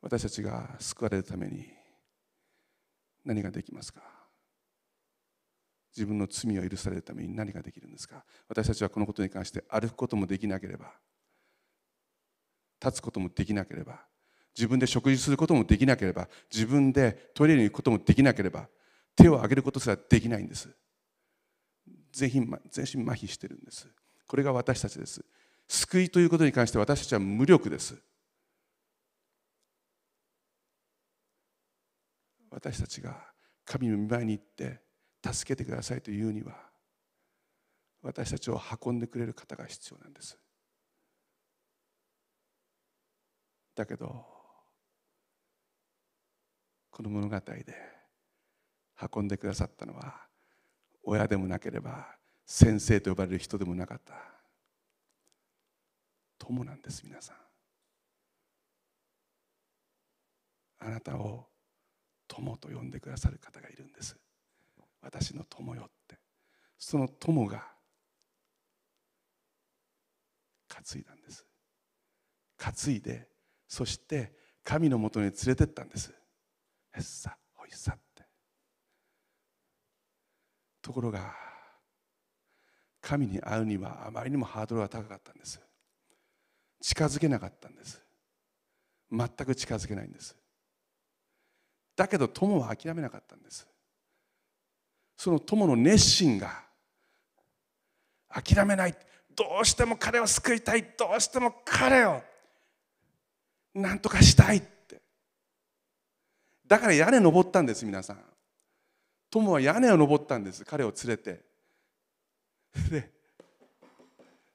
[0.01, 1.67] 私たちが救われるために
[3.23, 4.01] 何ができますか？
[5.96, 8.26] 自分の罪を許されるために何ができるんですか？
[8.50, 10.91] 私たちはこのことに関して歩くこともできなければ
[12.84, 14.02] 立つこともできなければ
[14.58, 18.68] 自分で食事することもできなければ自分でトイレに行くこともできなければ
[19.16, 20.70] 手を挙げることすらできないんです。
[22.12, 23.88] 全身全身麻痺してるんです。
[24.28, 25.24] これが私たちです。
[25.68, 27.96] 救いということに関して私たちは無力です。
[32.52, 33.18] 私たちが
[33.66, 34.84] 神の御前に行って
[35.34, 36.53] 助けてくださいというには
[38.01, 40.38] 私たちを運んでくれる方が必要なんです。
[43.73, 44.23] だけど
[46.91, 47.65] この物語で
[49.13, 50.28] 運んでくださったのは
[51.03, 52.15] 親でもなければ
[52.45, 54.13] 先生と呼ばれる人でもなかった
[56.38, 57.38] 友なんです皆さん。
[60.80, 61.47] あなたを
[62.28, 64.15] 友と呼んでくださる方がいるんです。
[65.26, 66.19] 私の友よって。
[66.78, 67.63] その友が
[70.67, 71.43] 担いだんです。
[72.57, 73.28] 担いで
[73.67, 76.13] そして神のもとに連れてったんです。
[76.93, 78.23] へっさほいさって。
[80.84, 81.34] ところが
[83.01, 85.59] 神に会うにはあまりにもハードルが高かったんです。
[86.82, 87.99] 近づけなかったんです。
[89.11, 90.36] 全く近づけないんです。
[91.95, 93.67] だけど友は諦めなかったんです。
[95.18, 96.63] その友の熱心が
[98.30, 98.95] 諦めない。
[99.36, 100.84] どうしても彼を救いたい。
[100.97, 102.22] どうしても彼を
[103.74, 105.01] 何とかしたいって。
[106.68, 108.20] だから屋根登ったんです皆さん。
[109.30, 110.63] 友は屋根を登ったんです。
[110.66, 111.41] 彼を連れて。
[112.89, 113.11] で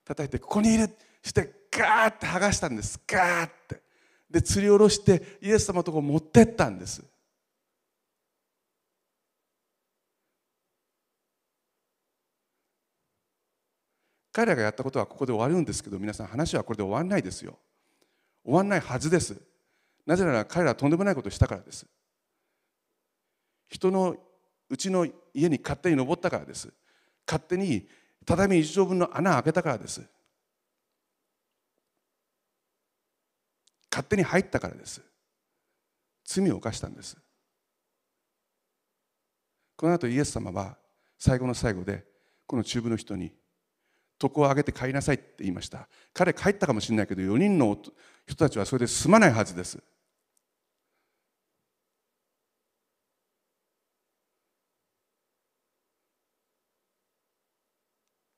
[0.05, 3.01] 叩いてここにいるしてガーって剥がしたんです。
[3.07, 3.81] ガーって。
[4.31, 7.03] で釣り下ろしてイエス様のところ持ってったんです。
[14.33, 17.59] 彼らがやったことはここで終わるんですけど皆さん話はこれで終わらないですよ。
[18.45, 19.41] 終わらないはずです。
[20.07, 21.87] なぜなら彼らはとんでもないことをしたからです。
[23.69, 24.17] 人の
[24.69, 26.73] うちの家に勝手に登ったからです。
[27.27, 27.87] 勝手に
[28.25, 30.03] 畳一畳分の穴を開けたからです。
[33.91, 35.03] 勝手に入ったからです。
[36.25, 37.17] 罪を犯したんです。
[39.77, 40.77] この後イエス様は
[41.19, 42.05] 最後の最後で
[42.47, 43.33] この中部の人に
[44.23, 45.89] 床を上げて帰りなさいって言いました。
[46.13, 47.77] 彼帰ったかもしれないけど4人の
[48.27, 49.83] 人たちはそれで済まないはずです。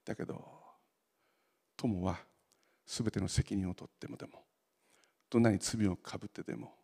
[0.04, 0.44] だけど
[1.76, 2.18] 友は
[2.86, 4.44] 全ての責任を取ってもでも
[5.30, 6.74] どんなに罪をかぶってでも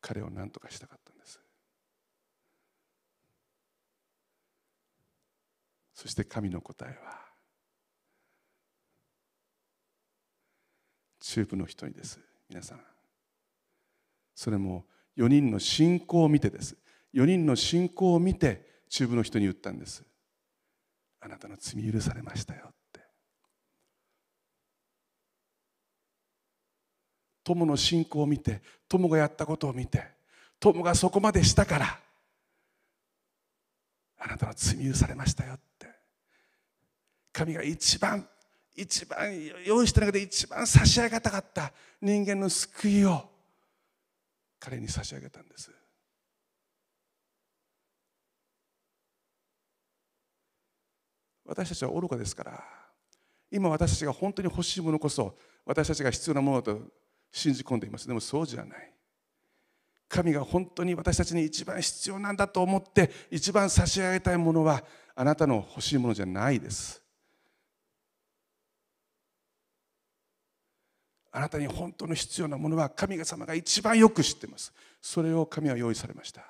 [0.00, 1.40] 彼を何とかしたかったんです。
[5.94, 7.29] そして神の答えは
[11.20, 12.18] 中部の人です。
[12.48, 12.80] 皆さん。
[14.34, 16.76] それも4人の信仰を見てです。
[17.14, 20.02] 4人の信仰を見て中部の人に言ったんです。
[21.20, 23.00] あなたの罪許されましたよって。
[27.44, 30.04] 友の信仰を見て友がやったことを見て
[30.58, 31.98] 友がそこまでしたから
[34.18, 35.88] あなたの罪許されましたよって。
[37.32, 38.26] 神が一番
[38.80, 39.30] 一番
[39.64, 43.28] 用意した中で一番差し上げたかった人間の救いを
[44.58, 45.70] 彼に差し上げたんです。
[51.44, 52.64] 私たちは愚かですから
[53.50, 56.80] 今私たちが本当に欲しいものこそ私たちが必要なものと
[57.32, 58.06] 信じ込んでいます。
[58.06, 58.94] でもそうじゃない。
[60.08, 64.82] 神が本当に私たちに一番必要なんだと思って一番差し上げたいものは
[65.14, 66.99] あなたの欲しいものじゃないです。
[71.32, 74.72] あなたに本当の必要なものは神様が一番よく知っています。
[75.00, 76.42] それを神は用意されました。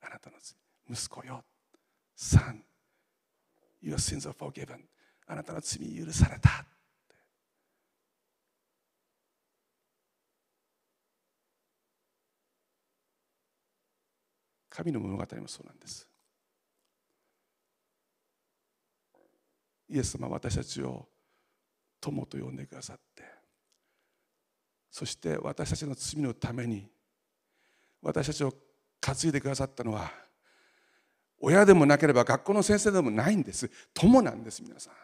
[0.00, 0.56] あなたの罪
[0.90, 1.44] 息子よ。
[2.16, 2.60] Son
[3.82, 4.80] Your sins are forgiven.
[5.26, 6.64] あなたの罪許された。
[14.70, 16.08] 神の物語もそうなんです。
[19.88, 21.08] イエス様は私たちを
[22.06, 23.24] 友と呼んでくださって。
[24.90, 26.88] そして私たちの罪のために
[28.00, 28.52] 私たちを
[29.00, 30.10] 担いでくださったのは
[31.38, 33.70] 親でもなければ学校の先生でもないんです。
[33.92, 34.94] 友なんです皆さん。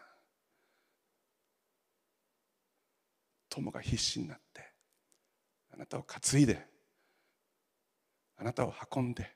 [3.49, 4.71] 友が必死になって
[5.71, 6.65] あなたを担いで
[8.37, 9.29] あなたを運んで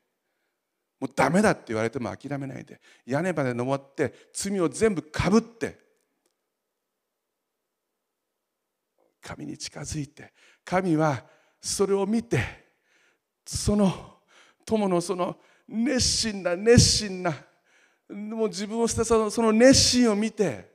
[1.00, 5.87] もうダメだって言われても諦めないで屋根まで登って罪を全部かぶって
[9.28, 10.32] 神に近づいて
[10.64, 11.22] 神は
[11.60, 12.40] それを見て
[13.46, 14.20] その
[14.66, 15.36] 友のその
[15.68, 17.34] 熱心な熱心な
[18.10, 20.72] もう自分を捨てたその熱心を見て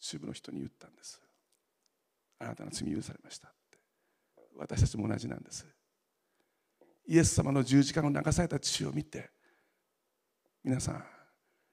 [0.00, 1.20] 主部の人に言ったんです。
[2.40, 3.78] あなたの罪許されましたって。
[4.56, 5.64] 私たちも同じなんです。
[7.06, 9.30] イエス様の十字架の流された血を見て
[10.64, 11.04] 皆さん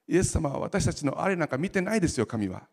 [0.06, 2.68] イエス様は私たちのあれなんか見てないですよ神は。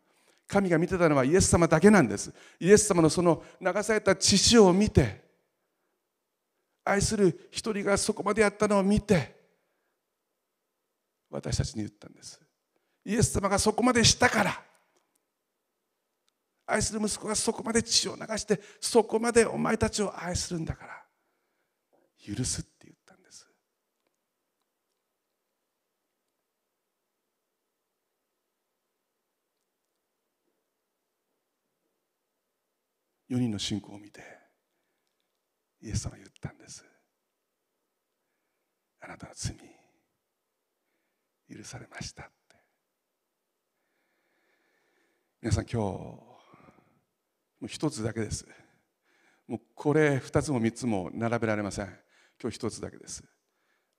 [0.48, 2.32] 神が見てたのはイエス様だけなんです。
[2.58, 5.22] イエス様のその流された血潮を見て
[6.84, 9.36] 愛する一人がそこまでやったのを見て
[11.30, 12.40] 私たちに言ったんです。
[13.04, 14.62] イエス様がそこまでしたから
[16.66, 21.02] 愛する息子がそこまで血を流してそこまでお前たちを愛するんだから
[22.18, 23.48] 許すって言ったんです
[33.30, 34.22] 4人の信仰を見て
[35.80, 36.84] イエス様は言ったんです。
[39.00, 39.56] あなたの罪
[41.48, 42.32] 許されましたって。
[45.40, 46.38] 皆さん今日も
[47.62, 48.46] う一つだけです。
[49.46, 51.86] もうこれ二つも三つも並べられません。
[52.40, 53.22] 今日一つだけです。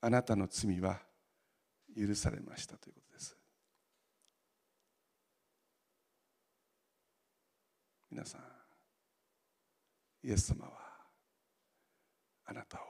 [0.02, 1.02] あなたの罪は
[1.96, 3.38] 許されましたということです。
[8.12, 8.59] 皆さん
[10.24, 10.72] イエス様は
[12.46, 12.82] あなたを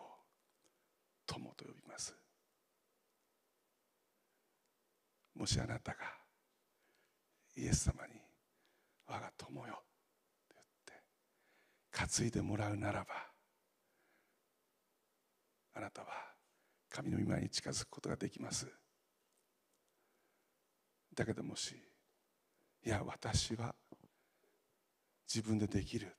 [1.26, 2.16] 友と呼びます。
[5.36, 6.00] もしあなたが
[7.56, 8.14] イエス様に
[9.08, 9.78] 我が友よっ
[10.48, 10.96] て言
[12.02, 13.08] って担いでもらうならば
[15.76, 16.08] あなたは
[16.90, 18.68] 神の御前に近づくことができます。
[21.16, 21.76] だけどもし
[22.86, 23.76] いや私は
[25.28, 26.16] 自分でできる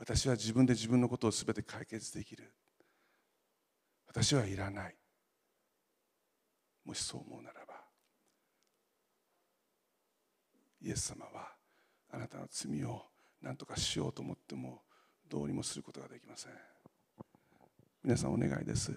[0.00, 2.50] 私は自分で自分のことを全て解決できる。
[4.06, 4.96] 私はいらない。
[6.86, 7.74] もしそう思うならば
[10.80, 11.52] イエス様は
[12.10, 13.02] あなたの罪を
[13.42, 14.80] 何とかしようと思っても
[15.28, 16.52] どうにもすることができません。
[18.02, 18.92] 皆さんお願いです。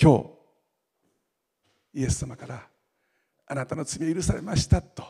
[0.00, 0.18] 今
[1.94, 2.68] 日イエス様から
[3.46, 5.02] あなたの罪を許されましたと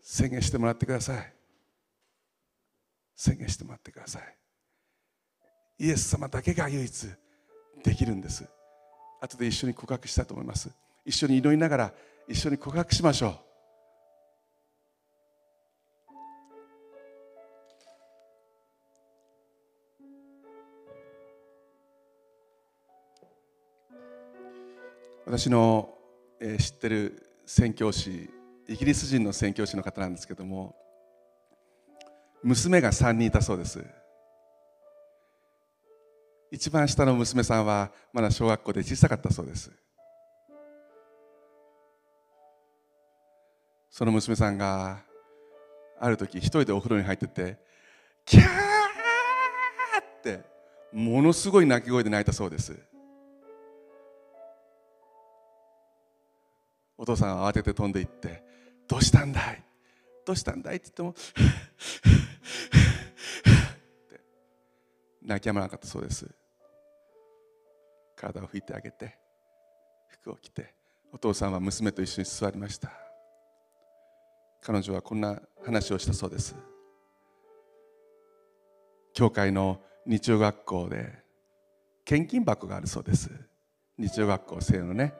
[0.00, 1.37] 宣言してもらってください。
[3.18, 4.22] 宣言してもらってください。
[5.80, 7.08] イエス様だけが唯一
[7.82, 8.48] できるんです。
[9.20, 10.70] 後で一緒に告白したいと思います。
[11.04, 11.92] 一緒に祈りながら
[12.28, 13.38] 一緒に告白しましょう。
[25.26, 25.92] 私の、
[26.40, 28.30] 知ってる宣教師
[28.68, 30.76] イギリス人の宣教師の方なんですけども
[32.42, 33.84] 娘が3人いたそうです。
[36.50, 39.70] 一番下の娘さんはまだ小学校で小さかったそうです。
[43.90, 45.02] その娘さんが
[45.98, 47.58] ある時一人でお風呂に入ってて
[48.24, 48.46] キャーっ
[50.22, 50.44] て
[50.92, 52.78] ものすごい泣き声で泣いたそうです。
[56.96, 58.42] お父さんは慌てて飛んでいって
[58.88, 59.67] 「どうしたんだい？
[60.28, 61.14] どうしたんだい?」って言ってもっ
[64.08, 64.20] て
[65.26, 66.28] 泣き止まなかったそうです。
[68.14, 69.16] 体を拭いてあげて
[70.08, 70.74] 服を着て
[71.12, 72.92] お父さんは娘と一緒に座りました。
[74.60, 76.54] 彼女はこんな話をしたそうです。
[79.14, 81.24] 教会の日曜学校で
[82.04, 83.30] 献金箱があるそうです。
[83.96, 85.14] 日曜学校生のね。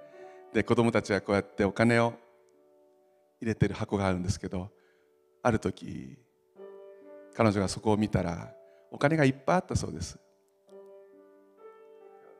[0.53, 2.13] で子供たちはこうやってお金を
[3.41, 4.71] 入れてる箱があるんですけど
[5.49, 6.19] ある時
[7.35, 8.53] 彼女がそこを見たら
[8.91, 10.19] お金がいっぱいあったそうです。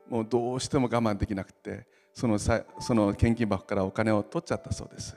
[0.07, 5.15] もうどうしても我慢できなくてそのさその献金箱からお金を取っちゃったそうです。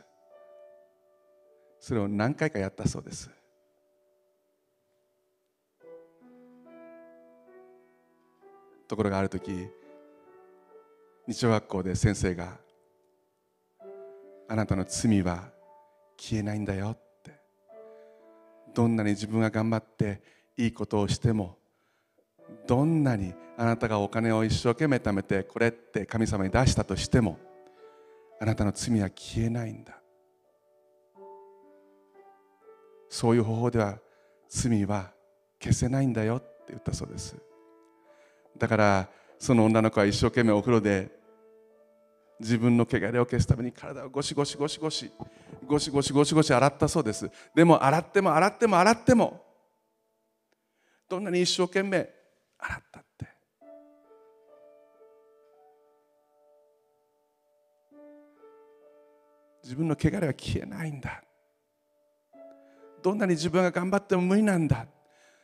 [1.80, 3.30] それを何回かやったそうです。
[8.88, 9.68] ところがある時
[11.26, 12.58] 日曜学校で先生が
[14.48, 15.50] 「あなたの罪は
[16.16, 16.96] 消えないんだよ」
[18.74, 20.22] どんなに自分が頑張って
[20.56, 21.56] いいことをしても
[22.66, 27.38] どんなにあなたがお金を一生懸命貯めてこれって神様に出したとしても
[28.40, 29.98] あなたの罪は消えないんだ。
[33.08, 33.98] そういう方法では
[34.48, 35.12] 罪は
[35.62, 37.36] 消せないんだよって言ったそうです。
[38.58, 39.08] だから
[39.38, 41.10] その女の子は一生懸命お風呂で
[42.40, 45.10] 自分の汚れを消すために体をゴシゴシゴシゴシ
[45.66, 47.30] ゴシゴシゴシゴシ洗ったそうです。
[47.54, 49.40] でも洗っても洗っても洗っても
[51.08, 52.08] どんなに一生懸命
[52.58, 53.26] 洗ったって。
[59.62, 61.22] 自分の汚れは消えないんだ。
[63.02, 64.86] どんなに自分が頑張っても無理なんだ。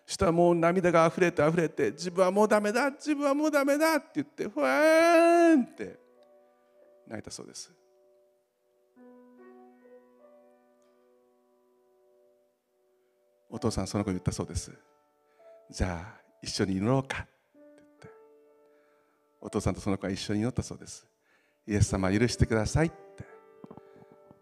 [0.06, 6.07] したらもう涙が溢れて溢れて自分はもうダメだ自分はもうダメだって言ってふわーんって。
[7.08, 7.72] 泣いたそうです。
[13.50, 14.72] お父さんその子に言ったそうです。
[15.70, 17.18] じゃあ一緒に祈ろうか。
[17.18, 18.08] って言って。
[19.40, 21.06] お父さんとその子は一緒に祈ったそうです。
[21.66, 23.24] イエス様許してくださいって。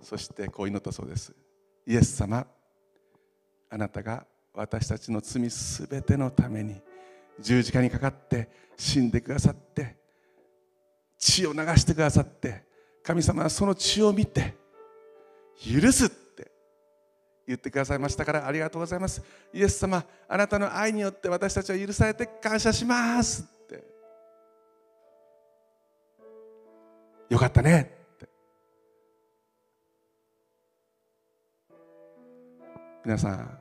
[0.03, 1.33] そしてこう祈ったそうです。
[1.87, 2.47] イエス様
[3.71, 6.81] あなたが私たちの罪すべてのために
[7.39, 9.97] 十字架にかかって死んでくださって
[11.19, 12.64] 血を流してくださって
[13.03, 14.55] 神様はその血を見て
[15.59, 16.51] 許すって
[17.47, 19.23] 言ってくださいましたからありがとうございます。
[19.53, 23.85] イエス様あなたの愛によって私たちは許されて感謝しますって。
[27.31, 28.29] よかったねって。
[33.05, 33.59] 皆さん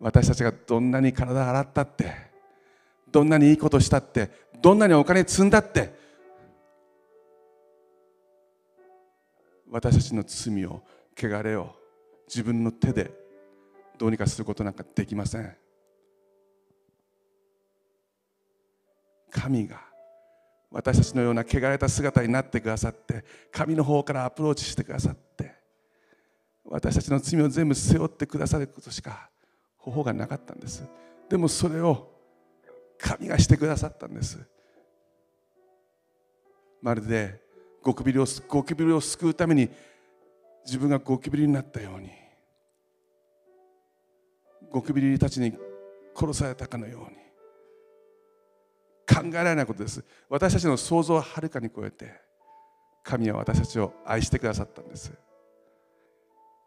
[0.00, 2.14] 私たちがどんなに体洗ったって
[3.10, 4.30] どんなにいいことしたって
[4.62, 6.07] どんなにお金積んだって
[9.70, 10.82] 私たちの罪を
[11.16, 11.74] 汚れを
[12.26, 13.10] 自分の手で
[13.98, 15.56] どうにかすることなんかできません。
[19.30, 19.80] 神が
[20.70, 25.54] 私たちのような汚れた姿になってくださって神の方からアプローチしてくださって
[26.64, 29.30] 私たちの罪を全部背負ってくださることしか
[29.76, 30.84] 方法がなかったんです。
[31.28, 32.10] でもそれを
[32.98, 34.38] 神がしてくださったんです。
[36.82, 37.40] まるで
[37.82, 39.68] ゴキブリをゴキブリを救うために
[40.64, 42.10] 自分がゴキブリになったように
[44.70, 45.52] ゴキブリたちに
[46.14, 47.16] 殺されたかのように
[49.08, 50.04] 考えられないことです。
[50.28, 52.12] 私たちの想像をはるかに超えて
[53.02, 55.10] 神は私たちを愛してくださったんです。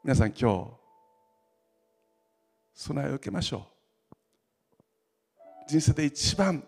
[0.03, 0.67] 皆さん今日
[2.73, 3.61] 備えを受けましょう。
[5.69, 6.63] 人生で一番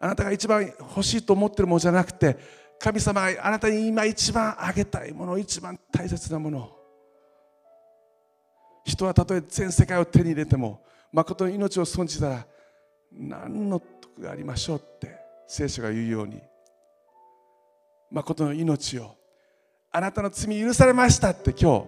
[0.00, 2.36] あなたが一番欲しいと思ってるものじゃなくて
[2.80, 6.78] 神様あなたに今一番あげたいもの一番大切なもの。
[8.84, 12.46] 人はたとえ全世界を手に入れても誠に命を損じたら
[13.12, 15.14] 何の得がありましょうって
[15.46, 16.40] 聖書が言うように
[18.10, 19.14] 誠の命を
[19.90, 21.86] あなたの罪許されましたって今日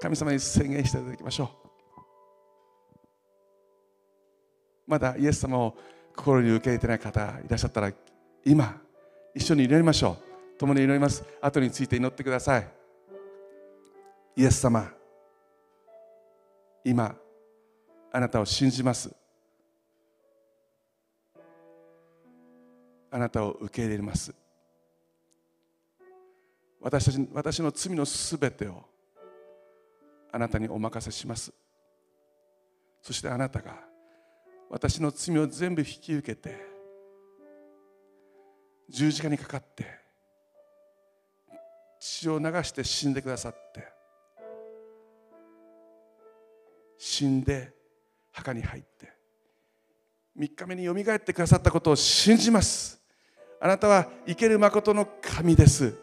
[0.00, 1.48] 神様に宣言していただきましょう。
[4.86, 5.76] まだイエス様を
[6.14, 7.92] 心に受け入れてない方いらっしゃったら
[8.44, 8.80] 今
[9.36, 10.16] 一緒に祈りましょ
[10.56, 10.58] う。
[10.58, 11.22] 共に祈ります。
[11.42, 12.66] 後について祈ってください。
[14.34, 14.90] イエス様
[16.82, 17.14] 今
[18.10, 19.14] あなたを信じます。
[23.10, 24.34] あなたを受け入れます。
[26.80, 28.84] 私たち私の罪のすべてを
[30.32, 31.52] あなたにお任せします。
[33.02, 33.76] そしてあなたが
[34.70, 36.75] 私の罪を全部引き受けて
[38.88, 39.86] 十字架にかかって
[41.98, 43.88] 血を流して死んでくださって
[46.98, 47.72] 死んで
[48.32, 49.12] 墓に入って
[50.38, 53.00] 3日目によみがえってくださったことを信じます。
[53.58, 55.94] あなたは生ける誠の神です。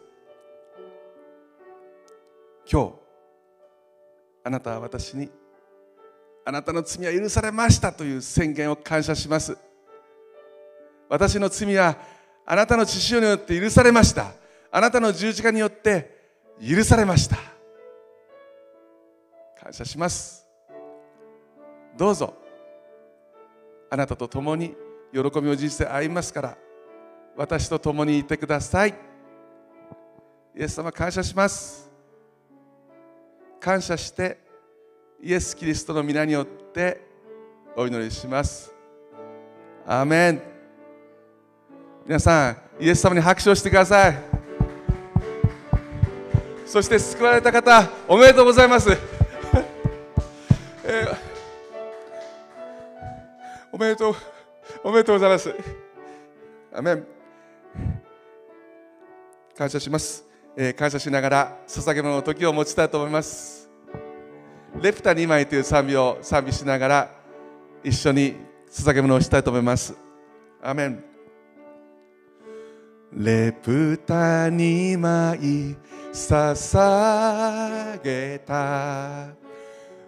[2.70, 2.94] 今日
[4.44, 5.30] あなたは私に
[6.46, 9.56] あなたの罪は許されましたという宣言を感謝します。
[11.10, 11.96] 私の罪は
[12.46, 14.34] あなたの血潮によって許されました。
[14.72, 16.18] あなたの十字架によって
[16.60, 17.38] 許されました。
[19.62, 20.46] 感謝します。
[21.98, 22.34] どうぞ。
[23.90, 24.76] あなたと共に
[25.14, 26.58] 喜びを人生歩みますから
[27.38, 28.96] 私と共にいてください。
[30.56, 31.92] イエス様感謝します。
[33.60, 34.38] 感謝して
[35.22, 37.00] イエス・キリストの皆によって
[37.78, 38.74] お祈りします。
[39.86, 40.53] アーメン。
[42.06, 44.18] 皆さんイエス様に拍手をしてください。
[46.66, 48.90] そして救われた方おめでとうございます、
[50.84, 51.18] えー
[53.72, 54.16] おめでとう
[54.84, 55.56] おめでとうございます。
[56.74, 57.08] アーメン。
[59.58, 60.26] 感謝します、
[60.58, 63.70] えー感謝しながら捧げ物の時を持ちたいと思います。
[64.82, 67.10] レプタ2枚という賛美を賛美しながら
[67.82, 68.36] 一緒に
[68.70, 69.94] 捧げ物をしたいと思います。
[70.62, 71.13] アメン。
[73.16, 75.76] レプタ2枚
[76.12, 79.28] 捧げた。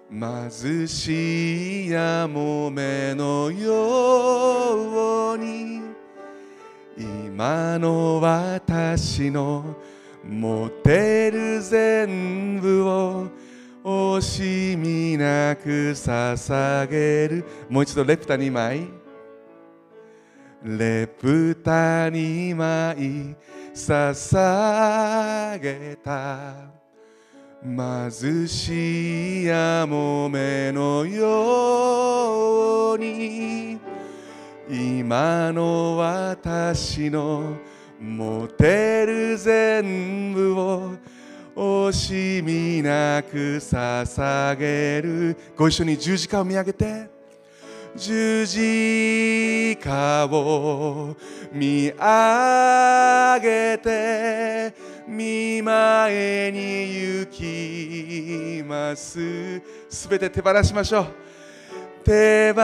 [0.09, 5.81] 貧しいやもめのように。
[6.97, 9.75] 今の私の
[10.27, 13.27] 持てる全部を。
[13.83, 17.45] 惜しみなく捧げる。
[17.69, 19.04] もう一度レプタ2枚
[20.67, 23.35] レプタ2枚
[23.71, 26.55] 捧げた。
[27.63, 33.79] 貧しいやもめのように。
[34.67, 37.57] 今の私の
[38.01, 40.95] 持てる全部を
[41.55, 45.37] 惜しみなく捧げる。
[45.55, 47.14] ご一緒に十字架を見上げて。
[47.95, 51.15] 十字架を
[51.53, 54.73] 見上げて
[55.07, 59.61] 見前に行きます。
[59.89, 61.05] すべて手放しましょう。
[62.03, 62.59] 手放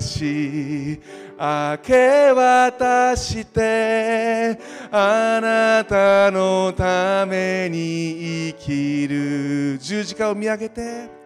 [0.00, 1.00] し
[1.38, 4.58] 明け渡して
[4.92, 9.76] あなたのために生きる。
[9.78, 11.21] 十字架を見上げて。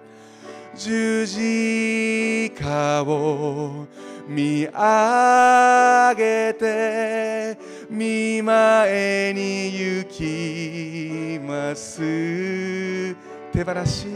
[0.76, 3.86] 十字架を
[4.28, 7.58] 見上げて
[7.88, 13.16] 見前に行きます。
[13.52, 14.06] 手放し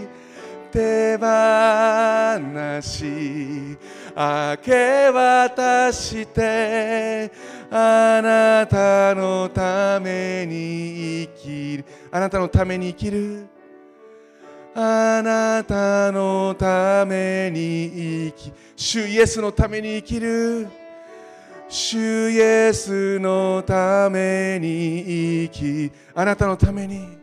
[0.70, 1.26] 手放
[2.82, 3.78] し
[4.14, 7.32] 明け渡して
[7.70, 11.84] あなたのために生きる。
[12.11, 13.49] あなたのために生きる。
[14.74, 20.68] あなたのために生き主イエスのために生きる。
[21.68, 27.18] 主イエスのために生きあなたのために。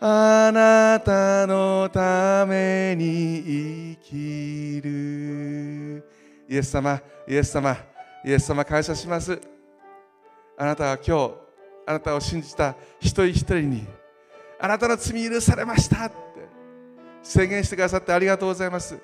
[0.00, 6.06] あなたのために生きる。
[6.48, 7.76] イエス様イエス様
[8.24, 9.40] イエス様感謝します。
[10.56, 11.34] あなたは今日
[11.86, 13.86] あなたを信じた一人一人に
[14.64, 16.14] あなたの罪許されましたって。
[17.20, 18.96] 宣言してくださってありがとうございます。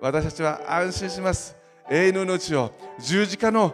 [0.00, 1.56] 私たちは安心します。
[1.88, 3.72] 永遠の命を十字架の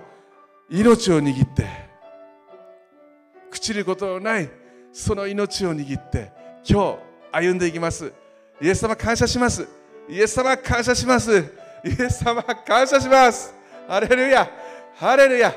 [0.69, 1.67] 命を握って。
[3.51, 4.51] 朽ちることのない
[4.93, 6.31] その命を握って
[6.69, 6.99] 今日
[7.33, 8.13] 歩んでいきます。
[8.61, 9.67] イエス様感謝します。
[10.11, 11.39] イエス様感謝します。
[11.83, 13.55] イエス様感謝します。
[13.89, 14.47] ハレルヤ。
[14.95, 15.55] ハレルヤ。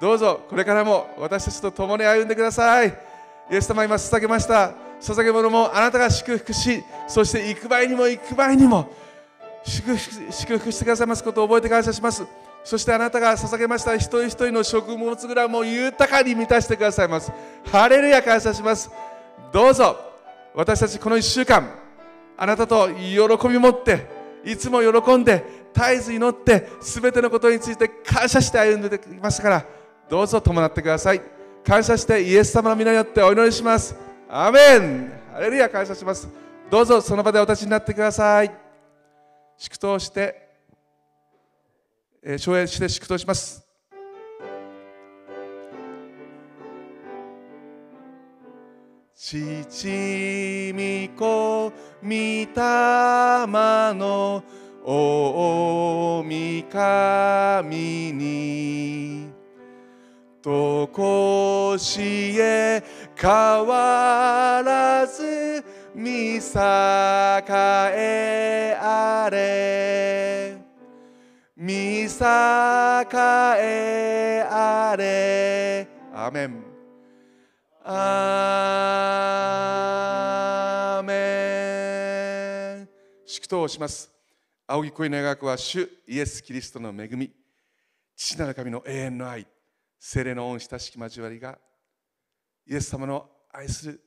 [0.00, 3.11] どうぞこれからも私たちと共に歩んでください。
[3.52, 4.72] イエス様今捧げました。
[4.98, 8.90] 捧げ物もあなたが祝福しそして行く前にも行く前にも
[9.62, 12.24] 祝福祝福してくださいますことを覚えて感謝します。
[12.64, 17.30] そしてあなたが捧げました一人一人の食物グラムを豊かに満たしてくださいます。
[17.70, 18.90] ハレルヤ感謝します。
[19.52, 19.98] どうぞ
[20.54, 21.68] 私たちこの1週間
[22.38, 24.06] あなたと喜び持って
[24.46, 25.44] いつも喜んで
[25.74, 29.66] 絶えず祈って全てのことについて感謝して歩んできましたから
[30.08, 31.41] どうぞ伴ってください。
[31.64, 33.94] 感謝してイエス様の皆によってお祈りします。
[34.28, 35.12] アメン。
[35.32, 36.28] ハレルヤ感謝します。
[36.70, 38.50] どうぞその場でお立ちになってください。
[39.56, 40.48] 祝祷して、
[42.22, 43.64] えー、唱演して祝祷します。
[49.14, 52.46] 父御子御霊
[53.94, 54.42] の
[54.84, 56.24] 大
[56.68, 59.31] 神に。
[60.42, 62.82] とこしえ
[63.14, 63.30] 変
[63.64, 65.64] わらず
[65.94, 66.40] 見栄
[67.94, 70.56] えあれ。
[71.56, 72.08] 見栄
[73.60, 75.86] えあれ。
[76.12, 76.64] アーメン
[77.84, 82.88] アーメン
[83.24, 84.10] 祝祷をします。
[84.66, 87.30] 仰ぎ声の描くは主イエス・キリストの恵み。
[88.16, 89.46] 父なる神の永遠の愛。
[90.04, 91.56] 聖霊の恩親しき交わりが
[92.66, 94.00] イエス様の愛する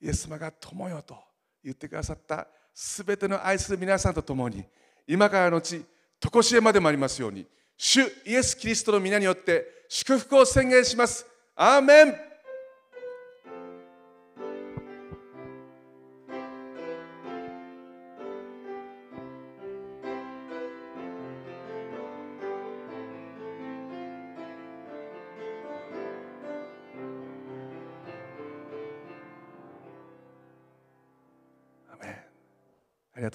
[0.00, 1.18] イエス様が友よと
[1.62, 4.64] 言ってくださったすべての愛する皆さんと共に
[5.06, 5.84] 今からのち
[6.18, 11.26] 常しえまでもありますように主イエス・キリストの皆によって祝福を宣言します。
[11.54, 12.14] アーメン。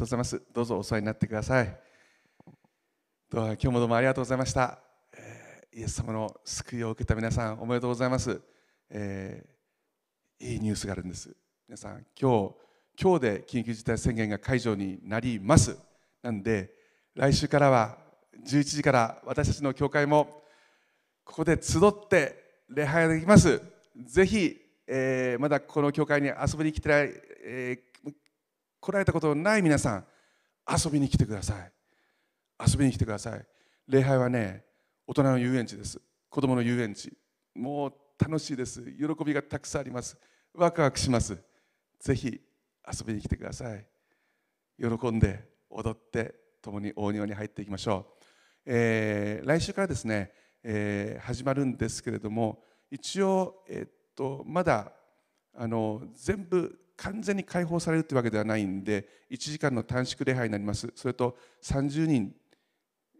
[0.01, 0.41] とうございます。
[0.51, 1.77] どうぞお世話になってください。
[3.29, 4.79] どう今日もどうもありがとうございました。
[5.13, 8.41] えーイエス様の救いを受けた皆さん、おめでとうございます。
[8.89, 11.33] えーいいニュースがあるんです。
[11.67, 12.55] 皆さん、今日、
[12.99, 15.77] 今日で緊急事態宣言が解除になります。
[16.23, 16.73] なんで、
[17.13, 17.99] 来週からは
[18.43, 20.41] 11時から私たちの教会も
[21.23, 23.61] ここで集って礼拝ができます。
[23.95, 27.90] ぜひ、えーまだこの教会に遊びに来てない、えー
[28.81, 30.05] 来られたことのない皆さん、
[30.67, 31.71] 遊びに来てください。
[32.67, 33.45] 遊びに来てください。
[33.87, 34.65] 礼拝はね、
[35.05, 36.01] 大人の遊園地です。
[36.29, 37.15] 子供の遊園地。
[37.53, 38.81] もう楽しいです。
[38.83, 40.17] 喜びがたくさんあります。
[40.53, 41.37] ワクワクします。
[41.99, 43.85] ぜひ遊びに来てください。
[44.79, 48.23] 喜んで踊って共に大庭に入っていきましょう。
[48.65, 50.31] えー来週からですね、
[50.63, 54.91] えー始まるんですけれども、一応、えーっとまだ
[55.53, 60.87] あの全部完全に解放されるというわけではないんで1時間の短縮礼拝になります。
[60.95, 62.31] それと30人、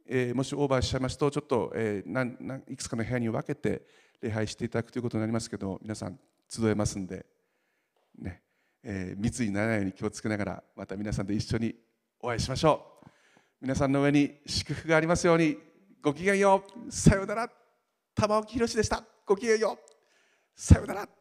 [0.08, 3.82] えーもしオーバーしちゃいますとちょっと、えーなんなんいくつかの部屋に分けて
[4.22, 7.26] 礼拝していただくということになりますけど皆さん集えますんで、
[8.20, 8.44] ね
[8.84, 11.74] えー密にならないように気をつけながらまた皆さんで一緒に
[12.20, 13.10] お会いしましょう。
[13.62, 15.58] 皆さんの上に祝福がありますように
[16.04, 16.92] ごきげんよう。
[16.92, 17.50] さようなら。
[18.14, 19.04] 玉置宏でした。
[19.26, 19.92] ごきげんよう。
[20.56, 21.21] さようなら。